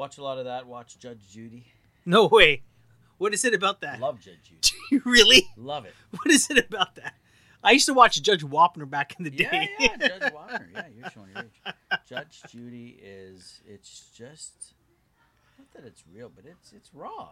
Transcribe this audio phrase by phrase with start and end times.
[0.00, 0.66] Watch a lot of that.
[0.66, 1.66] Watch Judge Judy.
[2.06, 2.62] No way.
[3.18, 4.00] What is it about that?
[4.00, 5.02] Love Judge Judy.
[5.04, 5.46] really?
[5.58, 5.92] Love it.
[6.12, 7.12] What is it about that?
[7.62, 9.68] I used to watch Judge Wapner back in the Yeah, day.
[9.78, 10.68] yeah, Judge Wapner.
[10.72, 11.74] Yeah, you're showing your age.
[12.08, 13.60] Judge Judy is.
[13.68, 14.72] It's just
[15.58, 17.28] not that it's real, but it's it's raw.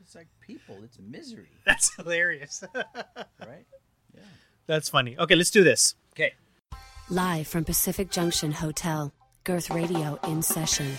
[0.00, 0.76] It's like people.
[0.84, 2.62] It's misery, That's hilarious.
[3.40, 3.66] right?
[4.14, 4.20] Yeah.
[4.68, 5.18] That's funny.
[5.18, 5.96] Okay, let's do this.
[6.12, 6.34] Okay.
[7.10, 9.12] Live from Pacific Junction Hotel,
[9.42, 10.92] Girth Radio in session.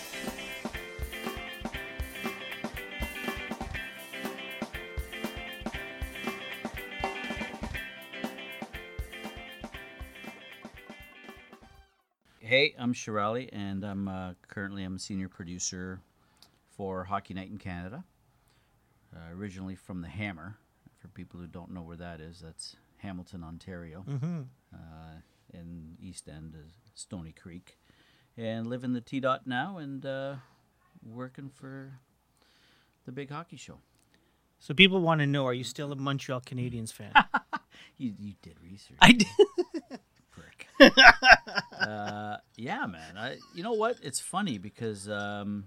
[12.56, 16.00] Hey, I'm Shirali, and I'm uh, currently I'm a senior producer
[16.74, 18.02] for Hockey Night in Canada.
[19.14, 20.56] Uh, originally from the Hammer.
[20.96, 24.40] For people who don't know where that is, that's Hamilton, Ontario, Mm-hmm.
[24.72, 24.78] uh,
[25.52, 26.56] in East End,
[26.94, 27.76] Stoney Creek,
[28.38, 30.36] and live in the T dot now, and uh,
[31.04, 31.98] working for
[33.04, 33.80] the big hockey show.
[34.60, 37.12] So people want to know: Are you still a Montreal Canadiens fan?
[37.98, 38.96] You you did research.
[39.02, 39.28] I did.
[40.30, 40.68] prick.
[41.80, 43.16] uh, yeah, man.
[43.16, 43.96] I, you know what?
[44.02, 45.64] It's funny because um,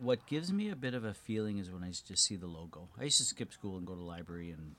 [0.00, 2.88] what gives me a bit of a feeling is when I just see the logo.
[2.98, 4.74] I used to skip school and go to the library and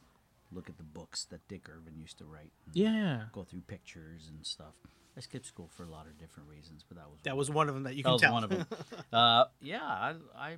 [0.51, 2.51] look at the books that Dick Irvin used to write.
[2.73, 4.73] Yeah, Go through pictures and stuff.
[5.15, 7.37] I skipped school for a lot of different reasons, but that was that one.
[7.39, 8.33] was one of them that you that can was tell.
[8.33, 8.65] one of them.
[9.13, 10.57] uh, yeah, I, I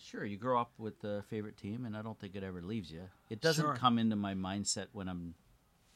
[0.00, 2.90] sure you grow up with a favorite team, and I don't think it ever leaves
[2.90, 3.02] you.
[3.30, 3.76] It doesn't Sure.
[3.76, 5.34] come into my mindset when I'm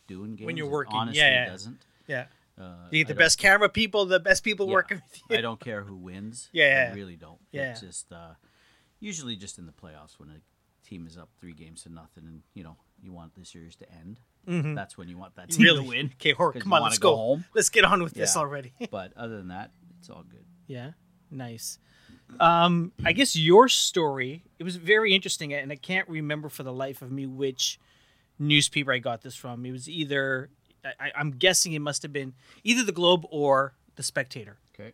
[0.06, 0.46] doing games.
[0.46, 0.94] When you're It working.
[0.94, 1.50] honestly Yeah, yeah.
[1.50, 1.78] doesn't.
[2.06, 2.26] Yeah,
[2.58, 5.36] Uh, you get the best camera people, the best people yeah, working with you.
[5.36, 6.48] I don't care who wins.
[6.52, 7.40] Yeah, I really don't.
[7.52, 7.70] Yeah.
[7.72, 8.34] It's just uh,
[9.00, 10.40] usually just in the playoffs when a
[10.88, 13.86] team is up three games to nothing, and you know you want the series to
[13.92, 14.20] end.
[14.46, 15.62] That's when you want that team Mm-hmm.
[15.64, 15.82] really?
[15.84, 16.10] to win.
[16.20, 17.16] Okay, Hor, 'cause come on, let's go go.
[17.16, 17.44] home.
[17.54, 18.72] Let's get on with this already.
[18.90, 20.44] But other than that, it's all good.
[20.66, 20.92] Yeah,
[21.30, 21.78] nice.
[22.40, 26.72] Um, I guess your story it was very interesting, and I can't remember for the
[26.72, 27.78] life of me which
[28.38, 29.64] newspaper I got this from.
[29.66, 30.50] It was either
[30.84, 34.58] I, I'm guessing it must have been either the Globe or the Spectator.
[34.74, 34.92] Okay.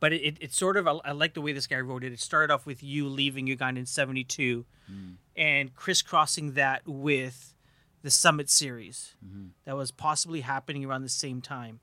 [0.00, 2.12] But it, it, it sort of I, I like the way this guy wrote it.
[2.12, 5.12] It started off with you leaving Uganda in '72, mm-hmm.
[5.36, 7.54] and crisscrossing that with
[8.02, 9.48] the Summit Series mm-hmm.
[9.64, 11.80] that was possibly happening around the same time,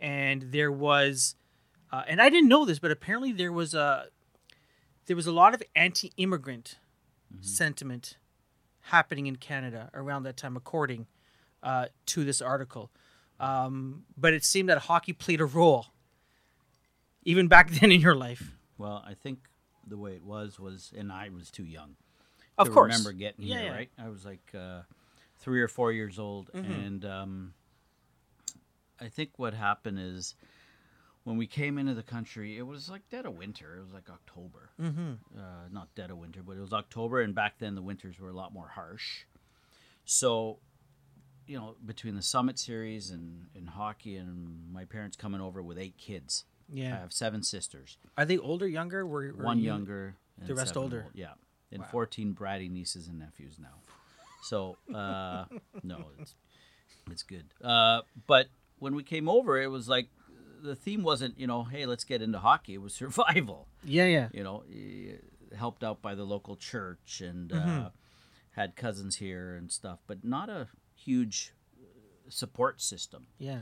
[0.00, 1.34] and there was
[1.92, 4.06] uh, and I didn't know this, but apparently there was a
[5.06, 6.78] there was a lot of anti-immigrant
[7.32, 7.42] mm-hmm.
[7.42, 8.16] sentiment
[8.80, 11.06] happening in Canada around that time, according
[11.62, 12.90] uh, to this article.
[13.38, 15.86] Um, but it seemed that hockey played a role,
[17.24, 18.52] even back then in your life.
[18.78, 19.40] Well, I think
[19.86, 21.96] the way it was was, and I was too young.
[22.58, 23.68] Of to course, remember getting Yeah, here, yeah.
[23.68, 23.76] Mm-hmm.
[23.76, 23.90] right?
[23.98, 24.82] I was like uh,
[25.38, 27.54] three or four years old, and um,
[29.00, 30.34] I think what happened is
[31.24, 33.76] when we came into the country, it was like dead of winter.
[33.76, 35.14] It was like October, mm-hmm.
[35.36, 38.28] uh, not dead of winter, but it was October, and back then the winters were
[38.30, 39.24] a lot more harsh.
[40.04, 40.60] So,
[41.46, 45.78] you know, between the Summit Series and, and hockey, and my parents coming over with
[45.78, 46.44] eight kids.
[46.72, 46.96] Yeah.
[46.96, 49.06] I have seven sisters are they older, younger?
[49.06, 51.02] Were, were one you- younger, the rest older?
[51.04, 51.12] old.
[51.14, 51.34] Yeah,
[51.70, 53.76] and fourteen bratty nieces and nephews now.
[54.42, 55.44] So uh,
[55.84, 56.34] no, it's
[57.10, 57.44] it's good.
[57.62, 58.48] Uh, but
[58.80, 60.08] when we came over, it was like
[60.62, 62.74] the theme wasn't you know, hey, let's get into hockey.
[62.74, 63.68] It was survival.
[63.84, 64.64] Yeah, yeah, You know,
[65.56, 67.80] helped out by the local church and Mm-hmm.
[67.86, 67.88] uh,
[68.52, 70.66] had cousins here and stuff, but not a
[71.06, 71.52] huge
[72.28, 73.26] support system.
[73.38, 73.60] yeah.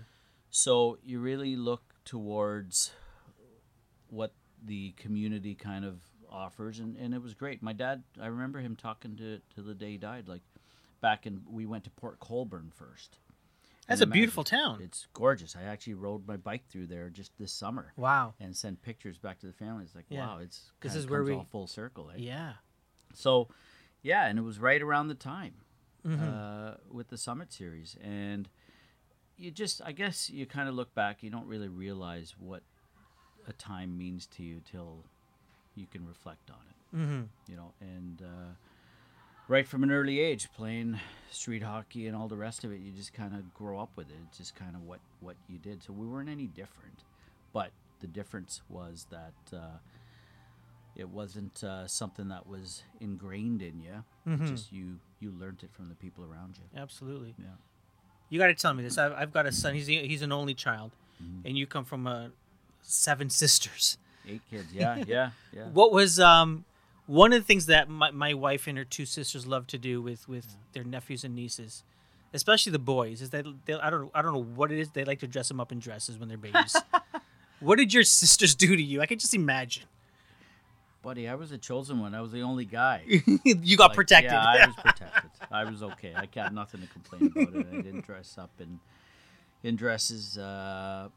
[0.50, 2.92] So you really look towards
[4.08, 4.32] what
[4.64, 5.98] the community kind of
[6.30, 7.60] offers, and, and it was great.
[7.60, 10.42] My dad, I remember him talking to to the day he died, like
[11.00, 13.18] back in we went to Port Colborne first.
[13.88, 14.80] That's a beautiful town.
[14.80, 15.56] It's gorgeous.
[15.56, 18.32] I actually rode my bike through there just this summer Wow.
[18.40, 19.84] and sent pictures back to the family.
[19.84, 20.26] It's like, Yeah.
[20.26, 22.10] wow, it's This is where we- all full circle.
[22.10, 22.18] Eh?
[22.18, 22.54] Yeah.
[23.12, 23.48] So,
[24.02, 25.56] yeah, and it was right around the time
[26.06, 26.22] Mm-hmm.
[26.22, 28.48] uh, with the Summit Series, and
[29.38, 31.22] you just, I guess, you kind of look back.
[31.22, 32.62] You don't really realize what
[33.48, 34.98] a time means to you till
[35.74, 36.96] you can reflect on it.
[36.96, 37.22] Mm-hmm.
[37.48, 38.52] You know, and uh,
[39.48, 42.92] right from an early age, playing street hockey and all the rest of it, you
[42.92, 44.16] just kind of grow up with it.
[44.28, 45.82] It's just kind of what what you did.
[45.82, 47.04] So we weren't any different,
[47.52, 49.56] but the difference was that.
[49.56, 49.78] Uh,
[50.96, 54.04] it wasn't uh, something that was ingrained in you.
[54.28, 54.46] Mm-hmm.
[54.46, 56.80] Just you you learned it from the people around you.
[56.80, 57.34] Absolutely.
[57.38, 57.46] Yeah.
[58.30, 58.98] You got to tell me this.
[58.98, 59.74] I've, I've got a son.
[59.74, 60.90] He's he's an only child,
[61.22, 61.46] Mm-hmm.
[61.46, 62.30] and you come from a
[62.82, 63.98] seven sisters.
[64.28, 64.66] Eight kids.
[64.72, 65.66] Yeah, yeah, yeah.
[65.72, 66.64] What was um
[67.06, 70.02] one of the things that my, my wife and her two sisters love to do
[70.02, 71.84] with with their nephews and nieces,
[72.32, 74.90] especially the boys, is that they, I don't I don't know what it is.
[74.90, 76.74] They like to dress them up in dresses when they're babies.
[77.60, 79.00] what did your sisters do to you?
[79.00, 79.84] I can just imagine.
[81.04, 82.14] Buddy, I was the chosen one.
[82.14, 83.02] I was the only guy.
[83.44, 84.32] you got Like, protected.
[84.32, 85.30] Yeah, I was protected.
[85.50, 86.12] I was okay.
[86.16, 87.66] I got nothing to complain about it.
[87.72, 88.80] I didn't dress up in
[89.62, 91.08] in dresses, uh,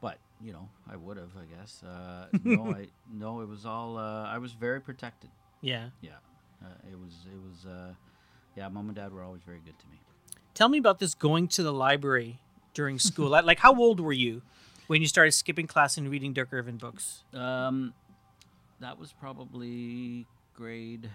[0.00, 1.82] but you know, I would have, I guess.
[1.82, 3.96] Uh, no, I no, it was all.
[3.96, 5.30] Uh, I was very protected.
[5.60, 5.90] yeah.
[6.00, 6.10] Yeah,
[6.64, 7.14] uh, it was.
[7.32, 7.66] It was.
[7.66, 7.94] Uh,
[8.56, 10.00] yeah, mom and dad were always very good to me.
[10.54, 12.40] Tell me about this going to the library
[12.74, 13.28] during school.
[13.30, 14.42] like, like, how old were you
[14.88, 17.22] when you started skipping class and reading Dick Irvin books?
[17.32, 17.94] Um,
[18.80, 21.10] that was probably grade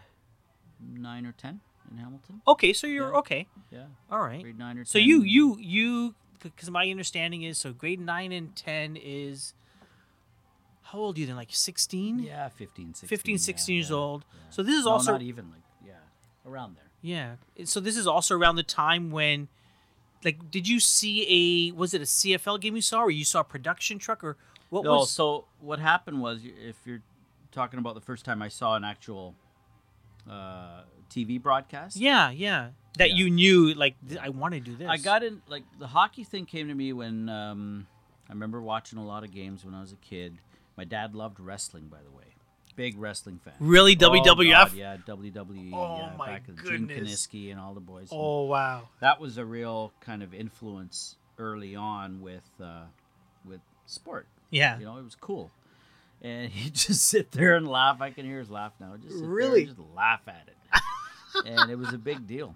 [0.79, 2.41] nine or ten in Hamilton.
[2.47, 3.19] Okay, so you're Yeah.
[3.19, 3.47] okay.
[3.71, 4.41] Yeah, All right.
[4.41, 4.85] grade nine or ten.
[4.85, 9.53] So you you you because my understanding is so grade nine and ten is
[10.83, 11.35] how old are you then?
[11.35, 12.19] Like sixteen?
[12.19, 13.07] Yeah, 15, 16.
[13.07, 14.25] 15, yeah, 16 years yeah, old.
[14.33, 14.39] yeah.
[14.51, 15.94] So this is No, also not even like yeah,
[16.45, 16.91] around there.
[17.01, 17.35] yeah.
[17.65, 19.47] So this is also around the time when,
[20.23, 23.39] like, did you see a was it a CFL game you saw, or you saw
[23.39, 24.38] a production truck, or
[24.69, 25.11] what No, was?
[25.11, 27.01] so what happened was, if you're
[27.56, 29.34] talking about the first time I saw an actual
[30.30, 32.69] uh, TV broadcast, Yeah, yeah.
[32.98, 33.16] That Yeah.
[33.18, 34.88] you knew, like, th- I want to do this.
[34.90, 35.42] I got in.
[35.48, 37.88] Like the hockey thing came to me when um,
[38.30, 40.38] I remember watching a lot of games when I was a kid.
[40.78, 42.24] My dad loved wrestling, by the way,
[42.75, 43.54] big wrestling fan.
[43.60, 44.52] really Oh, WWF.
[44.52, 45.72] God, yeah, WWE.
[45.74, 47.28] Oh, yeah, my back with Gene goodness.
[47.28, 48.12] Kiniski and all the boys.
[48.12, 48.90] And Oh wow.
[49.02, 52.84] that was a real kind of influence early on with uh,
[53.46, 54.28] with sport.
[54.52, 54.80] Yeah.
[54.80, 55.52] You know, it was cool.
[56.21, 58.01] And he'd just sit there and laugh.
[58.01, 58.95] I can hear his laugh now.
[58.97, 59.65] Just sit there and Really?
[59.65, 61.45] just laugh at it.
[61.45, 62.56] and it was a big deal.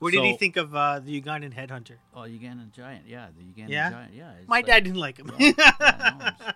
[0.00, 1.96] What did he think of uh, the Ugandan headhunter?
[2.14, 3.90] Oh, Ugandan giant, yeah, the Ugandan Yeah?
[3.90, 4.30] giant, yeah.
[4.38, 5.32] it's My like- dad didn't like him.
[5.38, 5.72] Yeah, yeah,
[6.20, 6.46] no,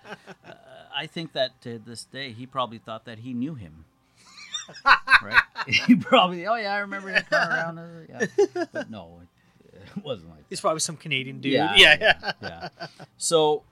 [0.48, 0.54] uh,
[0.94, 3.84] I think that to this day he probably thought that he knew him.
[5.22, 5.42] right?
[5.66, 7.78] He probably, oh yeah, I remember him coming around.
[7.78, 8.64] uh, Yeah.
[8.72, 10.44] But no, it, it wasn't like.
[10.48, 11.52] He's probably some Canadian dude.
[11.54, 12.32] Yeah, Yeah, yeah.
[12.40, 12.68] yeah.
[13.18, 13.64] So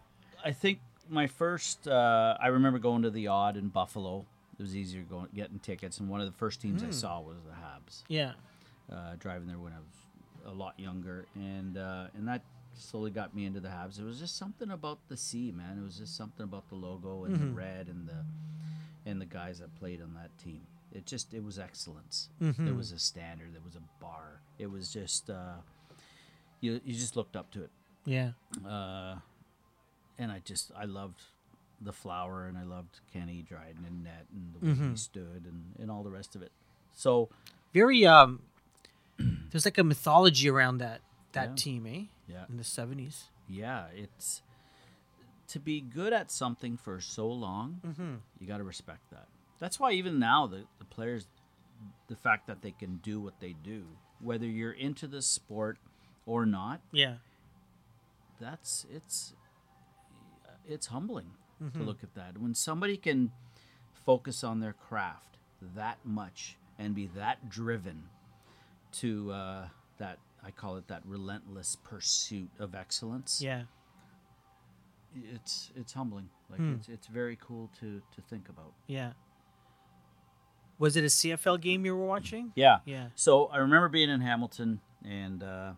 [0.45, 0.81] I think
[1.11, 4.25] my first, uh, I remember going to the Aud in Buffalo.
[4.59, 6.89] It was easier going getting tickets, and one of the first teams Hmm.
[6.89, 8.05] I saw was the Habs.
[8.09, 8.33] Yeah.
[8.91, 12.43] Uh, driving there when I was a lot younger, and uh, and that
[12.75, 13.99] slowly got me into the Habs.
[13.99, 15.79] It was just something about the C, man.
[15.79, 17.47] It was just something about the logo and Mm-hmm.
[17.49, 18.25] the red and the
[19.07, 20.63] and the guys that played on that team.
[20.93, 22.29] It just it was excellence.
[22.43, 22.65] Mm-hmm.
[22.67, 23.55] There was a standard.
[23.55, 24.41] There was a bar.
[24.59, 25.55] It was just uh,
[26.61, 27.71] you you just looked up to it
[28.05, 28.33] Yeah.
[28.69, 29.17] uh,
[30.21, 31.21] and I just I loved
[31.81, 34.91] the flower and I loved Kenny Dryden and net and the way Mm-hmm.
[34.91, 36.53] he stood and, and all the rest of it.
[36.93, 37.31] So
[37.73, 38.43] Very um
[39.51, 41.01] there's like a mythology around that
[41.33, 41.55] that Yeah.
[41.57, 42.03] team, eh?
[42.29, 43.25] yeah, In the seventies.
[43.49, 44.43] yeah, it's
[45.49, 48.15] to be good at something for so long, Mm-hmm.
[48.39, 49.27] you got to respect that.
[49.59, 51.27] That's why even now the the players,
[52.09, 53.85] the fact that they can do what they do,
[54.21, 55.79] whether you're into the sport
[56.27, 57.17] or not, Yeah.
[58.41, 59.35] that's it's
[60.67, 61.33] it's humbling
[61.75, 63.31] to look at that when somebody can
[64.07, 65.37] focus on their craft
[65.77, 68.05] that much and be that driven
[68.93, 69.69] to uh,
[69.99, 73.43] that I call it that relentless pursuit of excellence.
[73.43, 73.65] Yeah.
[75.35, 76.31] it's it's humbling.
[76.49, 76.75] Like Hmm.
[76.75, 78.73] it's it's very cool to to think about.
[78.87, 79.13] Yeah.
[80.79, 82.53] Was it a CFL game you were watching?
[82.55, 82.79] Yeah.
[82.87, 83.09] Yeah.
[83.17, 85.73] So I remember being in Hamilton, and uh,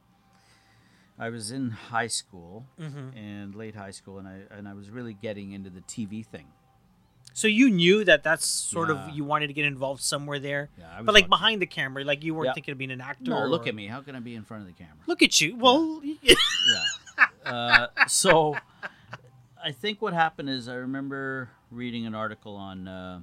[1.27, 3.17] I was in high school Mm-hmm.
[3.17, 6.47] and late high school, and I and I was really getting into the TV thing.
[7.35, 9.09] So you knew that that's sort Yeah.
[9.09, 10.69] of you wanted to get involved somewhere there.
[10.79, 11.29] Yeah, I was but like lucky.
[11.31, 12.55] behind the camera, like you weren't Yeah.
[12.55, 13.31] thinking of being an actor.
[13.31, 13.87] No, look at me.
[13.87, 14.99] How can I be in front of the camera?
[15.07, 15.57] Look at you.
[15.57, 17.27] Well, Yeah.
[17.45, 18.57] Uh, so
[19.63, 23.21] I think what happened is I remember reading an article on uh,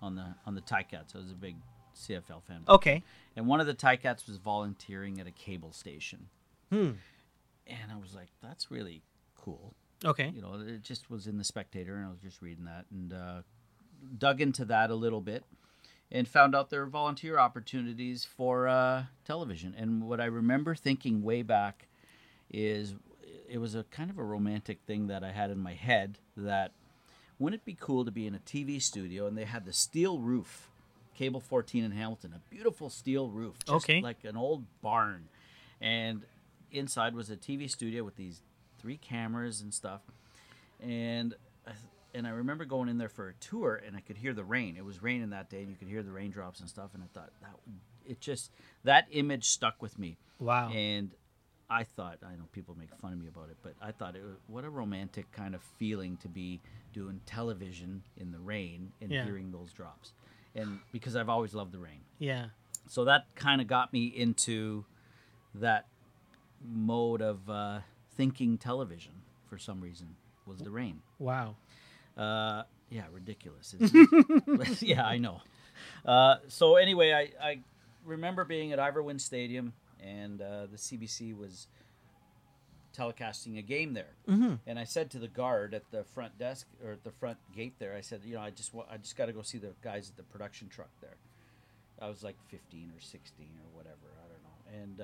[0.00, 1.14] on the on the Ticats.
[1.14, 1.56] I was a big
[1.94, 2.62] CFL fan.
[2.68, 3.02] okay.
[3.36, 6.26] And one of the Ticats was volunteering at a cable station.
[6.70, 6.92] Hmm.
[7.66, 9.02] And I was like, that's really
[9.36, 9.74] cool.
[10.04, 10.32] Okay.
[10.34, 13.12] You know, it just was in the Spectator, and I was just reading that and
[13.12, 13.42] uh,
[14.18, 15.44] dug into that a little bit
[16.10, 19.74] and found out there were volunteer opportunities for uh, television.
[19.76, 21.86] And what I remember thinking way back
[22.50, 22.94] is
[23.48, 26.72] it was a kind of a romantic thing that I had in my head that
[27.38, 30.18] wouldn't it be cool to be in a TV studio and they had the steel
[30.18, 30.68] roof,
[31.16, 34.00] Cable 14 in Hamilton, a beautiful steel roof, just Okay.
[34.02, 35.28] like an old barn.
[35.80, 36.22] And
[36.72, 38.42] inside was a TV studio with these
[38.78, 40.02] three cameras and stuff.
[40.80, 41.34] And
[41.66, 41.72] I-
[42.14, 44.76] and I remember going in there for a tour and I could hear the rain.
[44.76, 47.06] It was raining that day and you could hear the raindrops and stuff and I
[47.06, 47.56] thought that
[48.04, 48.50] it just
[48.84, 50.18] that image stuck with me.
[50.38, 50.70] Wow.
[50.70, 51.12] And
[51.70, 54.22] I thought, I know people make fun of me about it, but I thought it
[54.22, 56.60] was, what a romantic kind of feeling to be
[56.92, 59.24] doing television in the rain and Yeah.
[59.24, 60.12] hearing those drops.
[60.54, 62.04] And because I've always loved the rain.
[62.18, 62.48] yeah.
[62.88, 64.84] So that kind of got me into
[65.54, 65.86] that
[66.64, 67.80] mode of uh,
[68.16, 69.12] thinking television
[69.48, 70.16] for some reason
[70.46, 71.00] was the rain.
[71.18, 71.56] Wow.
[72.16, 73.74] Uh, Yeah, ridiculous.
[73.78, 75.40] It's- yeah, I know.
[76.04, 77.58] Uh, so anyway, I, I
[78.04, 81.68] remember being at Ivor Wynne Stadium, and uh, the CBC was
[82.96, 84.14] telecasting a game there.
[84.28, 84.54] Mm-hmm.
[84.66, 87.74] And I said to the guard at the front desk or at the front gate
[87.78, 89.72] there, I said, you know, I just wa- I just got to go see the
[89.82, 91.16] guys at the production truck there.
[92.00, 94.82] I was like 15 or 16 or whatever, I don't know.
[94.82, 95.00] And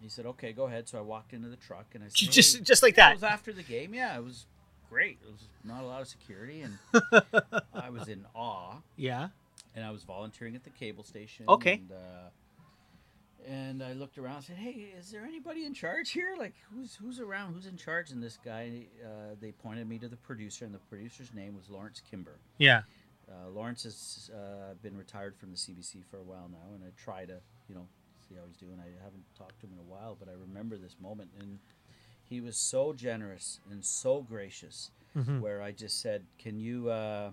[0.00, 0.88] he said, okay, go ahead.
[0.88, 3.16] So I walked into the truck and I said, Just "Hey." just like that." It
[3.16, 3.94] was after the game.
[3.94, 4.46] Yeah, it was
[4.88, 5.18] great.
[5.22, 6.78] It was not a lot of security, and
[7.74, 8.76] I was in awe.
[8.96, 9.28] Yeah.
[9.74, 11.44] And I was volunteering at the cable station.
[11.48, 11.74] Okay.
[11.74, 16.34] And, uh, and I looked around and said, "Hey, is there anybody in charge here?
[16.38, 17.54] Like, who's who's around?
[17.54, 20.78] Who's in charge?" And this guy, uh, they pointed me to the producer, and the
[20.78, 22.38] producer's name was Lawrence Kimber.
[22.58, 22.82] Yeah.
[23.30, 26.88] Uh, Lawrence has uh, been retired from the CBC for a while now, and I
[27.00, 27.36] try to,
[27.68, 27.86] you know,
[28.30, 28.78] see how he's doing.
[28.80, 31.58] I haven't talked to him in a while, but I remember this moment, and
[32.24, 34.90] he was so generous and so gracious.
[35.40, 37.30] Where I just said, "Can you, uh,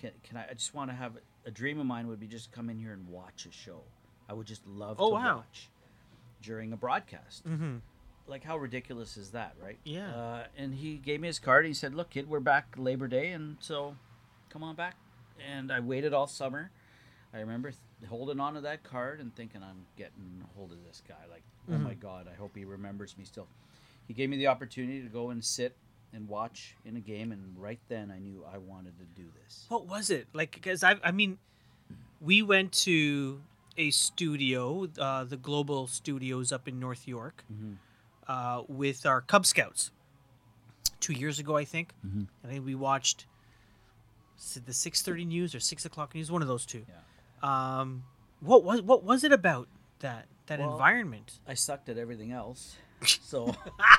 [0.00, 0.46] can, can I?
[0.50, 1.12] I just want to have
[1.44, 3.82] a dream of mine would be just come in here and watch a show.
[4.26, 5.36] I would just love Oh, to wow.
[5.36, 5.68] watch
[6.42, 7.46] during a broadcast.
[7.46, 7.76] Mm-hmm.
[8.26, 9.76] Like how ridiculous is that, right?
[9.84, 10.14] Yeah.
[10.14, 11.66] Uh, and he gave me his card.
[11.66, 13.96] And he said, "Look, kid, we're back Labor Day, and so
[14.48, 14.96] come on back."
[15.46, 16.70] And I waited all summer.
[17.34, 17.70] I remember
[18.06, 21.14] holding on to that card and thinking, "I'm getting hold of this guy.
[21.30, 23.46] Like, oh my God, I hope he remembers me still."
[24.06, 25.76] He gave me the opportunity to go and sit
[26.14, 29.66] and watch in a game, and right then I knew I wanted to do this.
[29.68, 30.52] What was it like?
[30.52, 31.38] Because I, I mean,
[32.20, 33.42] we went to
[33.76, 37.44] a studio, uh, the Global Studios up in North York,
[38.26, 39.90] uh, with our Cub Scouts
[41.00, 41.92] two years ago, I think.
[42.44, 43.26] I think we watched
[44.64, 46.84] the six thirty news or six o'clock news, one of those two.
[46.88, 46.94] Yeah.
[47.42, 48.04] Um,
[48.40, 49.68] what was what was it about
[50.00, 51.38] that that Well, environment?
[51.46, 53.54] I sucked at everything else, so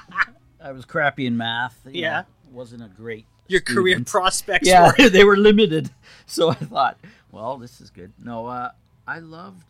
[0.62, 1.80] I was crappy in math.
[1.86, 2.22] Yeah.
[2.22, 4.68] know, wasn't a great Your career prospects.
[4.68, 5.90] yeah, were- they were limited.
[6.26, 6.98] So I thought,
[7.32, 8.12] well, this is good.
[8.20, 8.72] No, uh,
[9.08, 9.66] I loved,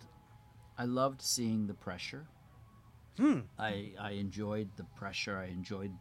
[0.77, 2.25] I loved seeing the pressure.
[3.17, 3.39] Hmm.
[3.57, 5.37] I I enjoyed the pressure.
[5.37, 5.91] I enjoyed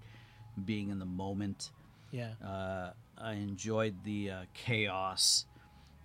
[0.65, 1.71] being in the moment.
[2.13, 2.33] yeah.
[2.45, 5.45] Uh, I enjoyed the uh, chaos,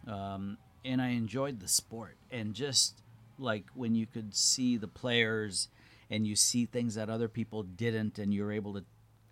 [0.08, 2.16] um, and I enjoyed the sport.
[2.32, 3.02] And just
[3.40, 5.68] like when you could see the players,
[6.10, 8.84] and you see things that other people didn't, and you're able to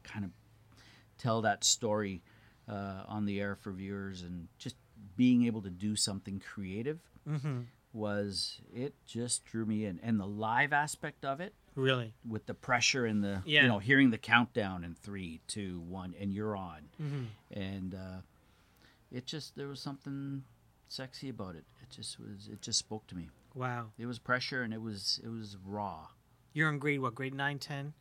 [0.03, 0.31] kind of
[1.17, 2.21] tell that story
[2.67, 4.75] uh, on the air for viewers, and just
[5.17, 7.59] being able to do something creative Mm-hmm.
[7.93, 12.13] was it just drew me in, and the live aspect of it Really.
[12.27, 13.61] with the pressure and the Yeah.
[13.63, 17.23] you know hearing the countdown in three two one and you're on Mm-hmm.
[17.51, 18.21] and uh,
[19.11, 20.43] it just there was something
[20.91, 23.87] sexy about it it just was it just spoke to me Wow.
[23.97, 26.07] it was pressure and it was it was raw
[26.53, 27.15] You're in grade what?
[27.15, 27.93] Grade nine, ten.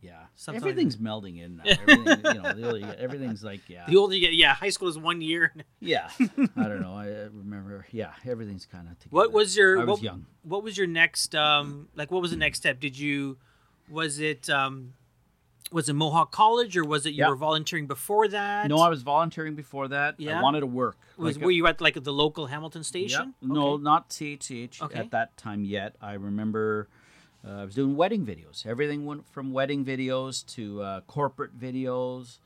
[0.00, 3.60] yeah Something like everything's melding in now Everything, you know the older get, everything's like
[3.68, 5.52] yeah The older you get, yeah, high school is one year.
[5.80, 6.08] yeah
[6.56, 9.98] i don't know i remember yeah everything's kind of together What was your i was
[9.98, 12.80] what, young What was your next um like what was the next step?
[12.80, 13.38] Did you
[13.90, 14.94] was it um
[15.72, 17.28] was it Mohawk College or was it you Yeah.
[17.28, 18.68] were volunteering before that?
[18.68, 20.38] no i was volunteering before that Yeah?
[20.38, 23.34] i wanted to work was Like, were you at like the local Hamilton station?
[23.40, 23.50] Yep.
[23.50, 24.98] No, not CHCH Okay.
[24.98, 25.94] at that time yet.
[26.00, 26.88] I remember
[27.46, 28.64] uh, I was doing wedding videos.
[28.66, 32.38] Everything went from wedding videos to uh, corporate videos.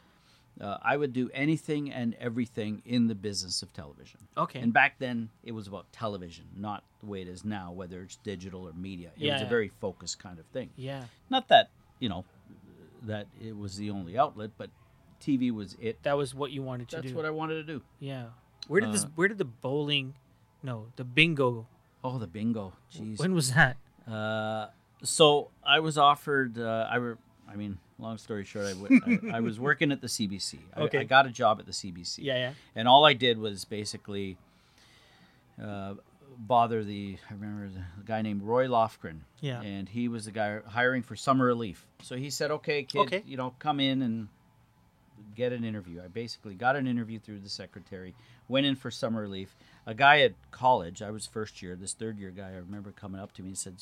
[0.60, 4.20] Uh, I would do anything and everything in the business of television.
[4.36, 4.58] Okay.
[4.60, 8.16] And back then, it was about television, not the way it is now, whether it's
[8.16, 9.08] digital or media.
[9.16, 9.46] It was Yeah.
[9.46, 10.70] a very focused kind of thing.
[10.76, 11.04] yeah.
[11.30, 12.24] Not that, you know,
[13.06, 14.70] that it was the only outlet, but
[15.20, 16.02] TV was it.
[16.02, 17.08] That was what you wanted to That's do.
[17.08, 17.82] That's what I wanted to do.
[18.00, 18.26] yeah.
[18.68, 20.14] Where did this Uh, where did the bowling
[20.62, 21.66] no, the bingo
[22.04, 22.72] Oh, the bingo.
[22.92, 23.18] Jeez.
[23.18, 23.76] when was that?
[24.10, 24.68] Uh,
[25.02, 26.58] so I was offered.
[26.58, 27.18] Uh, I were.
[27.48, 29.00] I mean, long story short, I, w-
[29.32, 30.58] I, I was working at the CBC.
[30.76, 30.98] I, Okay.
[30.98, 32.18] I got a job at the CBC.
[32.22, 32.52] Yeah, yeah.
[32.74, 34.36] And all I did was basically
[35.62, 35.94] uh,
[36.38, 37.18] bother the.
[37.30, 39.20] I remember the guy named Roy Lofgren.
[39.40, 39.60] Yeah.
[39.62, 41.86] And he was the guy hiring for summer relief.
[42.02, 43.22] So he said, "Okay, kid, Okay.
[43.26, 44.28] you know, come in and
[45.34, 48.14] get an interview." I basically got an interview through the secretary.
[48.48, 49.56] Went in for summer relief.
[49.86, 51.02] A guy at college.
[51.02, 51.74] I was first year.
[51.76, 52.50] This third year guy.
[52.50, 53.74] I remember coming up to me and said,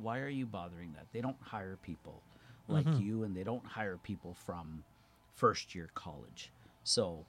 [0.00, 1.06] "Why are you bothering that?
[1.12, 2.22] They don't hire people
[2.68, 4.84] like you, and they don't hire people from
[5.34, 6.50] first year college.
[6.84, 7.24] So."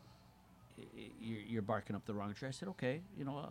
[0.78, 2.50] y- y- You're, you're barking up the wrong tree.
[2.50, 3.50] I said, okay, you know, uh,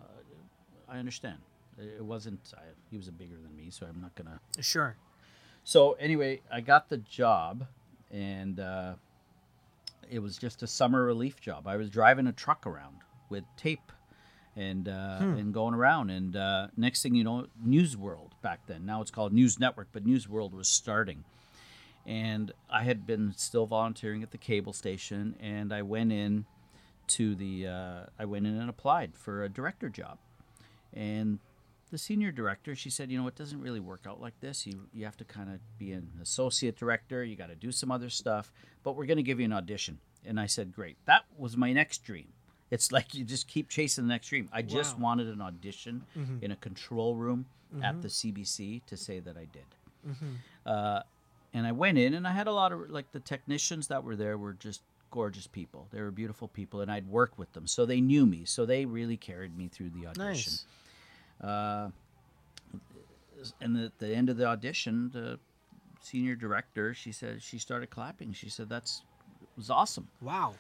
[0.95, 1.39] I understand.
[1.79, 2.53] It wasn't.
[2.57, 2.61] I,
[2.91, 4.41] he was a bigger than me, so I'm not gonna.
[4.61, 4.97] Sure.
[5.65, 7.67] So anyway, I got the job,
[8.13, 8.95] and uh,
[10.09, 11.67] it was just a summer relief job.
[11.67, 12.99] I was driving a truck around
[13.29, 13.91] with tape,
[14.57, 16.11] and uh, and going around.
[16.11, 18.87] And uh, next thing you know, Newsworld back then.
[18.87, 21.25] Now it's called News Network, but Newsworld was starting.
[22.07, 26.45] And I had been still volunteering at the cable station, and I went in
[27.07, 30.19] to the uh, I went in and applied for a director job,
[30.95, 31.39] and
[31.91, 34.67] the senior director she said, you know, it doesn't really work out like this.
[34.67, 37.23] You you have to kind of be an associate director.
[37.25, 39.99] You got to do some other stuff, but we're going to give you an audition.
[40.27, 40.97] And I said, great.
[41.05, 42.29] That was my next dream.
[42.71, 44.49] It's like you just keep chasing the next dream.
[44.53, 46.43] I just wanted an audition mm-hmm.
[46.43, 47.47] in a control room
[47.83, 48.41] at the mm-hmm.
[48.41, 49.67] CBC to say that I did.
[50.09, 50.33] Mm-hmm.
[50.67, 51.01] Uh,
[51.53, 54.17] and I went in, and I had a lot of like the technicians that were
[54.17, 55.87] there were just gorgeous people.
[55.93, 58.45] They were beautiful people, and I'd worked with them, so they knew me.
[58.45, 60.53] So they really carried me through the audition.
[60.53, 60.65] Nice.
[61.41, 61.91] Uh,
[63.61, 65.39] and at the end of the audition, the
[66.01, 68.33] senior director, she said she started clapping.
[68.33, 69.03] She said that's
[69.57, 70.09] was awesome.
[70.21, 70.55] Wow.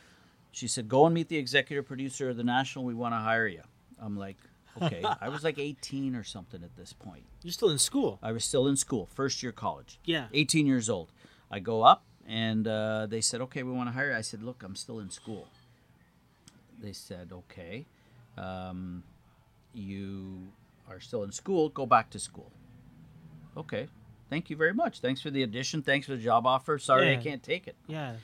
[0.52, 2.84] She said go and meet the executive producer of the National.
[2.84, 3.62] We want to hire you.
[3.98, 4.36] I'm like,
[4.80, 5.02] okay.
[5.20, 7.24] I was like 18 or something at this point.
[7.42, 8.18] You're still in school.
[8.22, 9.98] I was still in school, first year college.
[10.04, 10.26] Yeah.
[10.32, 11.10] 18 years old.
[11.50, 14.16] I go up and uh, they said, okay, we want to hire you.
[14.16, 15.48] I said, look, I'm still in school.
[16.80, 17.86] They said, okay,
[18.36, 19.02] um,
[19.72, 20.48] you
[20.88, 21.68] are still in school.
[21.68, 22.52] Go back to school.
[23.56, 23.88] Okay.
[24.30, 25.00] Thank you very much.
[25.00, 25.82] Thanks for the addition.
[25.82, 26.78] Thanks for the job offer.
[26.78, 27.76] Sorry, I can't take it.
[27.86, 28.16] Yeah.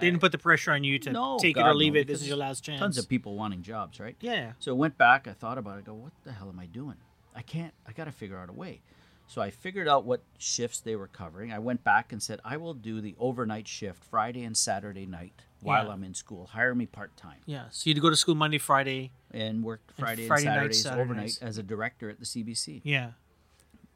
[0.00, 2.06] They didn't put the pressure on you to No, take it or leave no, it.
[2.06, 2.80] This is your last chance.
[2.80, 4.16] Tons of people wanting jobs, right?
[4.20, 4.52] Yeah.
[4.58, 5.28] So I went back.
[5.28, 5.80] I thought about it.
[5.80, 6.96] I go, what the hell am I doing?
[7.36, 7.74] I can't.
[7.86, 8.80] I got to figure out a way.
[9.26, 11.52] So I figured out what shifts they were covering.
[11.52, 15.42] I went back and said, I will do the overnight shift Friday and Saturday night
[15.62, 15.92] while Yeah.
[15.92, 16.46] I'm in school.
[16.46, 17.66] Hire me part time Yeah.
[17.70, 19.12] So you'd go to school Monday, Friday.
[19.30, 21.04] and work Friday and, Friday nights, Saturdays Saturdays.
[21.10, 22.80] overnight as a director at the CBC.
[22.84, 23.12] Yeah.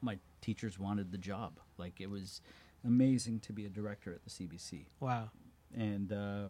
[0.01, 1.59] My teachers wanted the job.
[1.77, 2.41] Like it was
[2.85, 4.85] amazing to be a director at the CBC.
[4.99, 5.29] Wow.
[5.75, 6.47] and uh,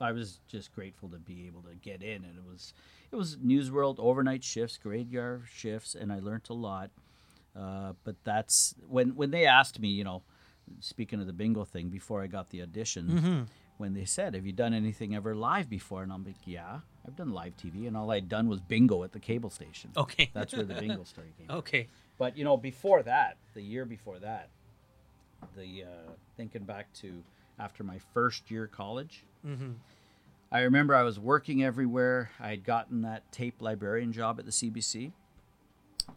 [0.00, 2.24] I was just grateful to be able to get in.
[2.24, 2.72] And it was
[3.10, 6.90] it was Newsworld overnight shifts, graveyard shifts, and I learned a lot.
[7.56, 10.22] Uh, but that's when when they asked me, you know,
[10.80, 13.48] speaking of the bingo thing, before I got the audition,
[13.78, 17.16] when they said, "Have you done anything ever live before?" and I'm like, "Yeah, I've
[17.16, 20.30] done live TV, and all I'd done was bingo at the cable station." Okay.
[20.34, 21.46] that's where the bingo story came.
[21.46, 21.56] from.
[21.56, 21.88] Okay.
[22.18, 24.50] But you know, before that, the year before that,
[25.56, 27.22] the uh, thinking back to
[27.58, 29.24] after my first year college,
[30.50, 32.30] I remember I was working everywhere.
[32.40, 35.12] I had gotten that tape librarian job at the CBC,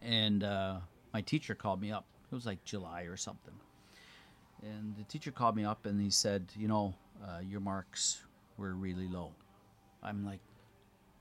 [0.02, 0.78] and uh,
[1.14, 2.06] my teacher called me up.
[2.32, 3.54] It was like July or something,
[4.64, 8.24] and the teacher called me up and he said, "You know, uh, your marks
[8.58, 9.32] were really low."
[10.04, 10.40] I'm like,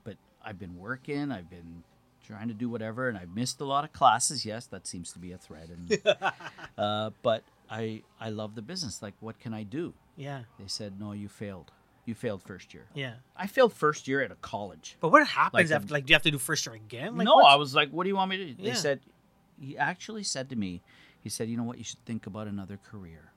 [0.04, 1.30] but I've been working.
[1.32, 1.82] I've been
[2.26, 4.44] trying to do whatever, and I've missed a lot of classes.
[4.46, 5.68] Yes, that seems to be a threat.
[5.68, 5.98] And,
[6.78, 9.02] uh, but I I love the business.
[9.02, 9.94] Like, what can I do?
[10.16, 10.42] Yeah.
[10.58, 11.72] They said, no, you failed.
[12.04, 12.86] You failed first year.
[12.94, 13.14] Yeah.
[13.36, 14.96] I failed first year at a college.
[15.00, 15.92] But what happens Like, after?
[15.94, 17.16] Like, do you have to do first year again?
[17.16, 18.62] Like, no, what's- I was like, what do you want me to do?
[18.62, 18.74] They Yeah.
[18.74, 19.00] said,
[19.60, 20.82] he actually said to me,
[21.20, 21.78] he said, you know what?
[21.78, 23.32] You should think about another career.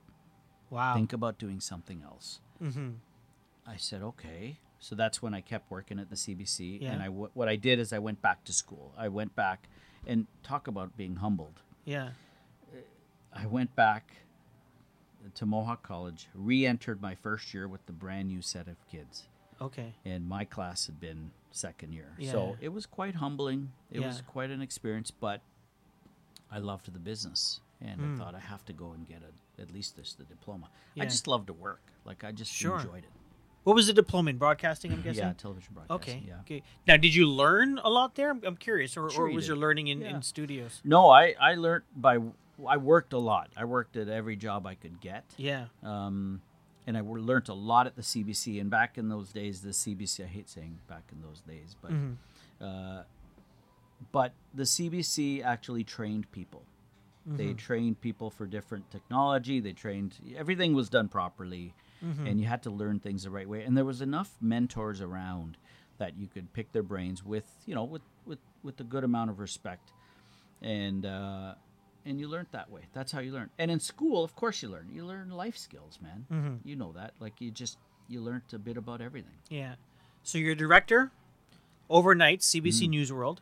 [0.70, 0.94] Wow.
[0.94, 2.40] Think about doing something else.
[2.62, 2.90] Mm-hmm.
[3.66, 4.58] I said, okay.
[4.78, 6.82] So that's when I kept working at the CBC.
[6.82, 6.92] Yeah.
[6.92, 8.92] And I, w- what I did is I went back to school.
[8.98, 9.68] I went back
[10.06, 11.60] and talk about being humbled.
[11.84, 12.10] Yeah.
[13.32, 14.12] I went back
[15.34, 19.24] to Mohawk College, re entered my first year with the brand new set of kids.
[19.60, 19.94] Okay.
[20.04, 22.12] and my class had been second year.
[22.18, 22.32] Yeah.
[22.32, 23.70] So it was quite humbling.
[23.90, 25.40] It was quite an experience, but
[26.50, 29.70] I loved the business and I thought I have to go and get a, at
[29.72, 30.66] least this the diploma.
[30.66, 30.72] Hmm.
[30.98, 31.02] Yeah.
[31.04, 31.82] I just love to work.
[32.04, 32.78] Like I just Sure.
[32.78, 33.10] enjoyed it.
[33.64, 34.92] What was the diploma in broadcasting?
[34.92, 35.24] I'm guessing.
[35.24, 36.18] Yeah, television broadcasting.
[36.18, 36.24] Okay.
[36.28, 36.40] Yeah.
[36.40, 36.62] Okay.
[36.86, 38.30] Now, did you learn a lot there?
[38.30, 39.48] I'm, I'm curious, or, Sure or was did.
[39.48, 40.16] your learning in, Yeah.
[40.16, 40.82] in studios?
[40.84, 42.18] No, I I learned by
[42.68, 43.50] I worked a lot.
[43.56, 45.24] I worked at every job I could get.
[45.38, 45.66] Yeah.
[45.82, 46.42] Um,
[46.86, 48.60] and I learned a lot at the CBC.
[48.60, 51.90] And back in those days, the CBC, I hate saying back in those days, but
[51.90, 52.64] Mm-hmm.
[52.64, 53.02] uh,
[54.12, 56.62] but the CBC actually trained people.
[57.26, 57.56] They Mm-hmm.
[57.56, 59.58] trained people for different technology.
[59.60, 62.26] They trained everything was done properly, Mm-hmm.
[62.26, 63.62] and you had to learn things the right way.
[63.62, 65.56] And there was enough mentors around
[65.98, 69.30] that you could pick their brains with you know with with with a good amount
[69.30, 69.92] of respect,
[70.60, 71.54] and uh,
[72.04, 72.82] and you learned that way.
[72.92, 73.48] That's how you learn.
[73.58, 74.88] And in school, of course, you learn.
[74.92, 76.26] You learn life skills, man.
[76.30, 76.68] Mm-hmm.
[76.68, 77.14] You know that.
[77.20, 79.38] Like you just you learned a bit about everything.
[79.48, 79.76] Yeah.
[80.22, 81.10] So you're a director,
[81.88, 82.66] overnight, Mm-hmm.
[82.66, 83.38] CBC Newsworld.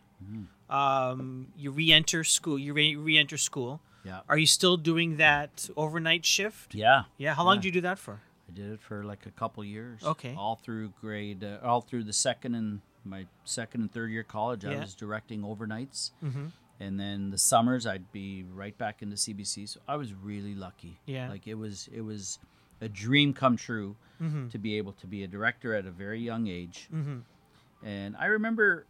[0.72, 2.58] Um, you re-enter school.
[2.58, 3.80] You re- re-enter school.
[4.04, 4.20] Yeah.
[4.28, 6.74] Are you still doing that overnight shift?
[6.74, 7.04] Yeah.
[7.18, 7.34] Yeah.
[7.34, 7.60] How long Yeah.
[7.62, 8.20] did you do that for?
[8.48, 10.02] I did it for like a couple years.
[10.02, 10.34] Okay.
[10.36, 14.64] All through grade, uh, all through the second and my second and third year college,
[14.64, 16.46] I was directing overnights, Mm-hmm.
[16.80, 19.68] and then the summers I'd be right back into CBC.
[19.68, 20.98] So I was really lucky.
[21.06, 21.28] Yeah.
[21.30, 22.38] Like it was, it was
[22.80, 24.48] a dream come true Mm-hmm.
[24.50, 26.88] to be able to be a director at a very young age.
[26.94, 27.18] Mm-hmm.
[27.84, 28.86] And I remember,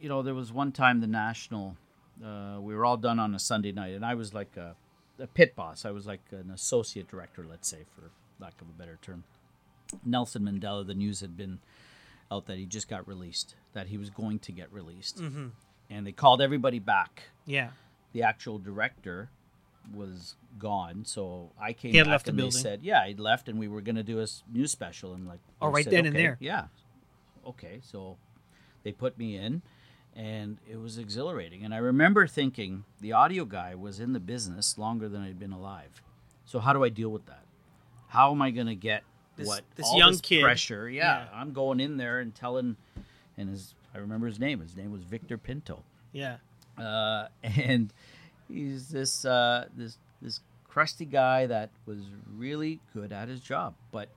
[0.00, 1.76] you know, there was one time the national,
[2.24, 4.74] uh, we were all done on a Sunday night, and I was like a,
[5.18, 5.84] a pit boss.
[5.84, 8.10] I was like an associate director, let's say, for
[8.42, 9.24] lack of a better term.
[10.04, 11.58] Nelson Mandela, the news had been
[12.30, 15.48] out that he just got released, that he was going to get released, Mm-hmm.
[15.90, 17.24] and they called everybody back.
[17.44, 17.70] Yeah.
[18.12, 19.30] The actual director
[19.92, 23.18] was gone, so I came He had back left the and they said, "Yeah, he'd
[23.20, 25.92] left, and we were going to do a news special." And like, Oh, right said,
[25.92, 26.36] then and there.
[26.40, 26.66] Yeah.
[27.46, 28.16] Okay, so
[28.84, 29.62] they put me in,
[30.20, 31.64] and it was exhilarating.
[31.64, 35.52] And I remember thinking the audio guy was in the business longer than I'd been
[35.52, 36.02] alive.
[36.44, 37.44] So how do I deal with that?
[38.08, 39.02] How am I going to get
[39.36, 40.90] This- what this all young this kid- pressure?
[40.90, 41.28] Yeah, yeah.
[41.32, 42.76] I'm going in there and telling,
[43.38, 44.60] and his I remember his name.
[44.60, 46.36] His name was Victor Pinto Yeah.
[46.78, 47.92] uh, and
[48.48, 51.98] he's this uh, this this crusty guy that was
[52.36, 54.08] really good at his job, but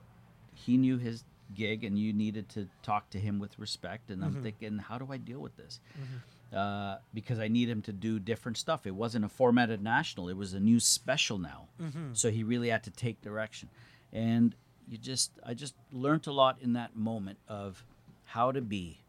[0.54, 4.10] he knew his gig, and you needed to talk to him with respect.
[4.10, 4.42] And I'm mm-hmm.
[4.42, 5.80] thinking, how do I deal with this?
[5.98, 6.56] Mm-hmm.
[6.56, 8.86] Uh, because I need him to do different stuff.
[8.86, 11.68] It wasn't a formatted national; it was a new special now.
[11.80, 12.14] Mm-hmm.
[12.14, 13.70] So he really had to take direction,
[14.12, 14.54] and
[14.88, 17.84] you just I just learned a lot in that moment of
[18.24, 19.00] how to be,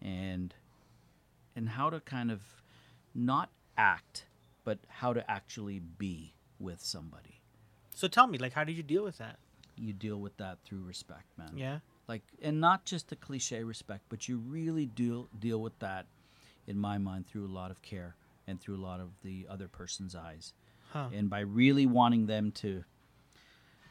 [0.00, 0.54] and
[1.56, 2.40] and how to kind of
[3.14, 4.26] not act,
[4.64, 7.40] but how to actually be with somebody.
[7.94, 9.38] So tell me, like, how did you deal with that?
[9.76, 11.52] You deal with that through respect, man.
[11.56, 11.78] Yeah.
[12.08, 16.06] Like, and not just the cliche respect, but you really deal deal with that,
[16.66, 19.66] in my mind, through a lot of care and through a lot of the other
[19.68, 20.52] person's eyes,
[20.92, 21.08] Huh.
[21.12, 22.84] and by really wanting them to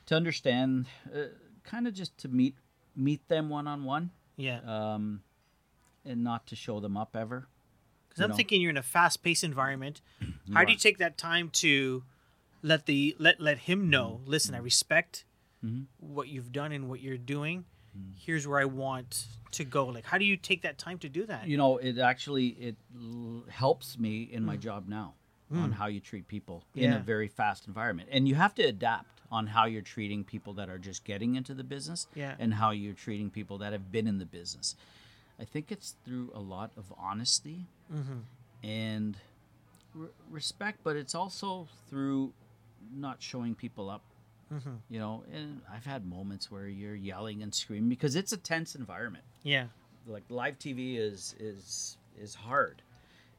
[0.07, 1.25] to understand, uh,
[1.63, 2.55] kind of just to meet
[2.95, 4.59] meet them one on one, Yeah.
[4.61, 5.21] um,
[6.05, 7.47] and not to show them up ever.
[8.07, 8.35] Because I'm know.
[8.37, 9.99] thinking you're in a fast-paced environment.
[10.53, 12.03] How do you take that time to
[12.61, 14.19] let the let let him know?
[14.21, 14.29] Mm-hmm.
[14.31, 15.25] Listen, I respect
[15.63, 15.83] Mm-hmm.
[15.99, 17.65] what you've done and what you're doing.
[17.97, 18.13] Mm.
[18.17, 19.85] Here's where I want to go.
[19.87, 21.47] Like, how do you take that time to do that?
[21.47, 24.59] you know it actually it l- helps me in my mm.
[24.59, 25.13] job now
[25.51, 25.63] mm.
[25.63, 29.21] on how you treat people in a very fast environment and you have to adapt
[29.31, 32.35] on how you're treating people that are just getting into the business Yeah.
[32.37, 34.75] and how you're treating people that have been in the business
[35.39, 38.19] i think it's through a lot of honesty mm-hmm.
[38.67, 39.17] and
[39.93, 42.33] re- respect but it's also through
[42.93, 44.01] not showing people up
[44.53, 44.75] Mm-hmm.
[44.89, 48.75] you know and i've had moments where you're yelling and screaming because it's a tense
[48.75, 49.65] environment yeah.
[50.07, 52.81] like live TV is is is hard,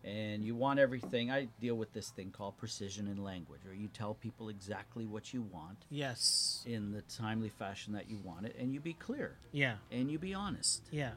[0.05, 1.31] and you want everything.
[1.31, 5.33] I deal with this thing called precision in language, where you tell people exactly what
[5.33, 6.63] you want Yes.
[6.67, 9.77] in the timely fashion that you want it, and you be clear Yeah.
[9.91, 10.83] and you be honest.
[10.91, 11.13] Yeah.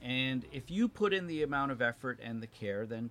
[0.00, 3.10] And if you put in the amount of effort and the care, then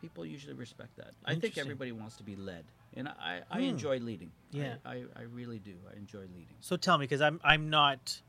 [0.00, 1.12] people usually respect that.
[1.24, 3.64] I think everybody wants to be led, and I I Hmm.
[3.64, 4.30] enjoy leading.
[4.52, 4.76] I- Yeah.
[4.84, 5.76] I, I really do.
[5.92, 6.56] I enjoy leading.
[6.60, 8.20] So tell me, because I'm I'm not,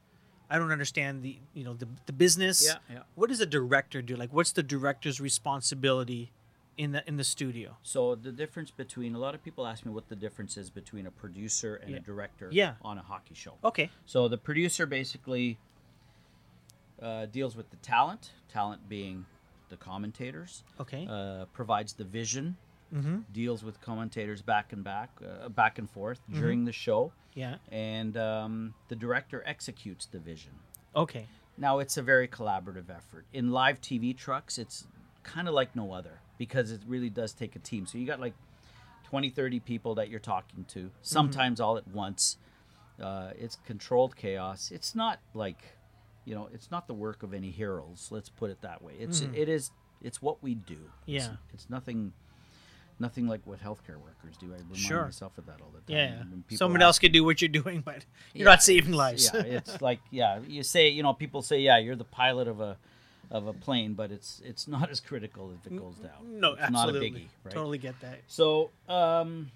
[0.49, 2.65] I don't understand the you know the the business.
[2.65, 3.04] Yeah, yeah.
[3.15, 4.15] What does a director do?
[4.15, 6.32] Like, what's the director's responsibility
[6.78, 7.78] in the in the studio?
[7.84, 11.06] So the difference between a lot of people ask me what the difference is between
[11.08, 11.97] a producer and Yeah.
[11.97, 12.76] a director Yeah.
[12.82, 13.58] on a hockey show.
[13.63, 13.89] Okay.
[14.06, 15.58] So the producer basically
[17.02, 19.26] uh, deals with the talent, talent being
[19.69, 21.06] the commentators, Okay.
[21.10, 22.56] uh, provides the vision,
[22.93, 23.19] mm-hmm.
[23.32, 27.56] deals with commentators back and back, uh, back and forth during the show, Yeah.
[27.71, 30.51] and um, the director executes the vision.
[30.95, 31.27] Okay.
[31.58, 33.25] Now it's a very collaborative effort.
[33.34, 34.88] In live TV trucks, it's
[35.23, 37.86] kind of like no other because it really does take a team.
[37.86, 38.34] So you got like
[39.06, 42.38] 20, 30 people that you're talking to, sometimes all at once.
[43.01, 44.71] Uh, it's controlled chaos.
[44.71, 45.60] It's not like,
[46.25, 48.08] you know, it's not the work of any heroes.
[48.12, 48.93] Let's put it that way.
[48.99, 50.91] It's it is it's what we do.
[51.08, 51.36] It's, Yeah.
[51.53, 52.13] it's nothing
[52.99, 54.47] nothing like what healthcare workers do.
[54.53, 55.06] I remind Sure.
[55.06, 55.97] myself of that all the time.
[55.97, 56.23] Yeah.
[56.47, 59.29] People Someone ask else could do what you're doing, but you're yeah, not saving lives.
[59.34, 62.60] Yeah, it's like yeah, you say you know people say yeah you're the pilot of
[62.62, 62.77] a
[63.32, 66.39] of a plane, but it's it's not as critical if it goes down.
[66.39, 67.10] no, it's absolutely.
[67.10, 67.53] not a biggie, right?
[67.53, 68.19] Totally get that.
[68.27, 69.49] So um,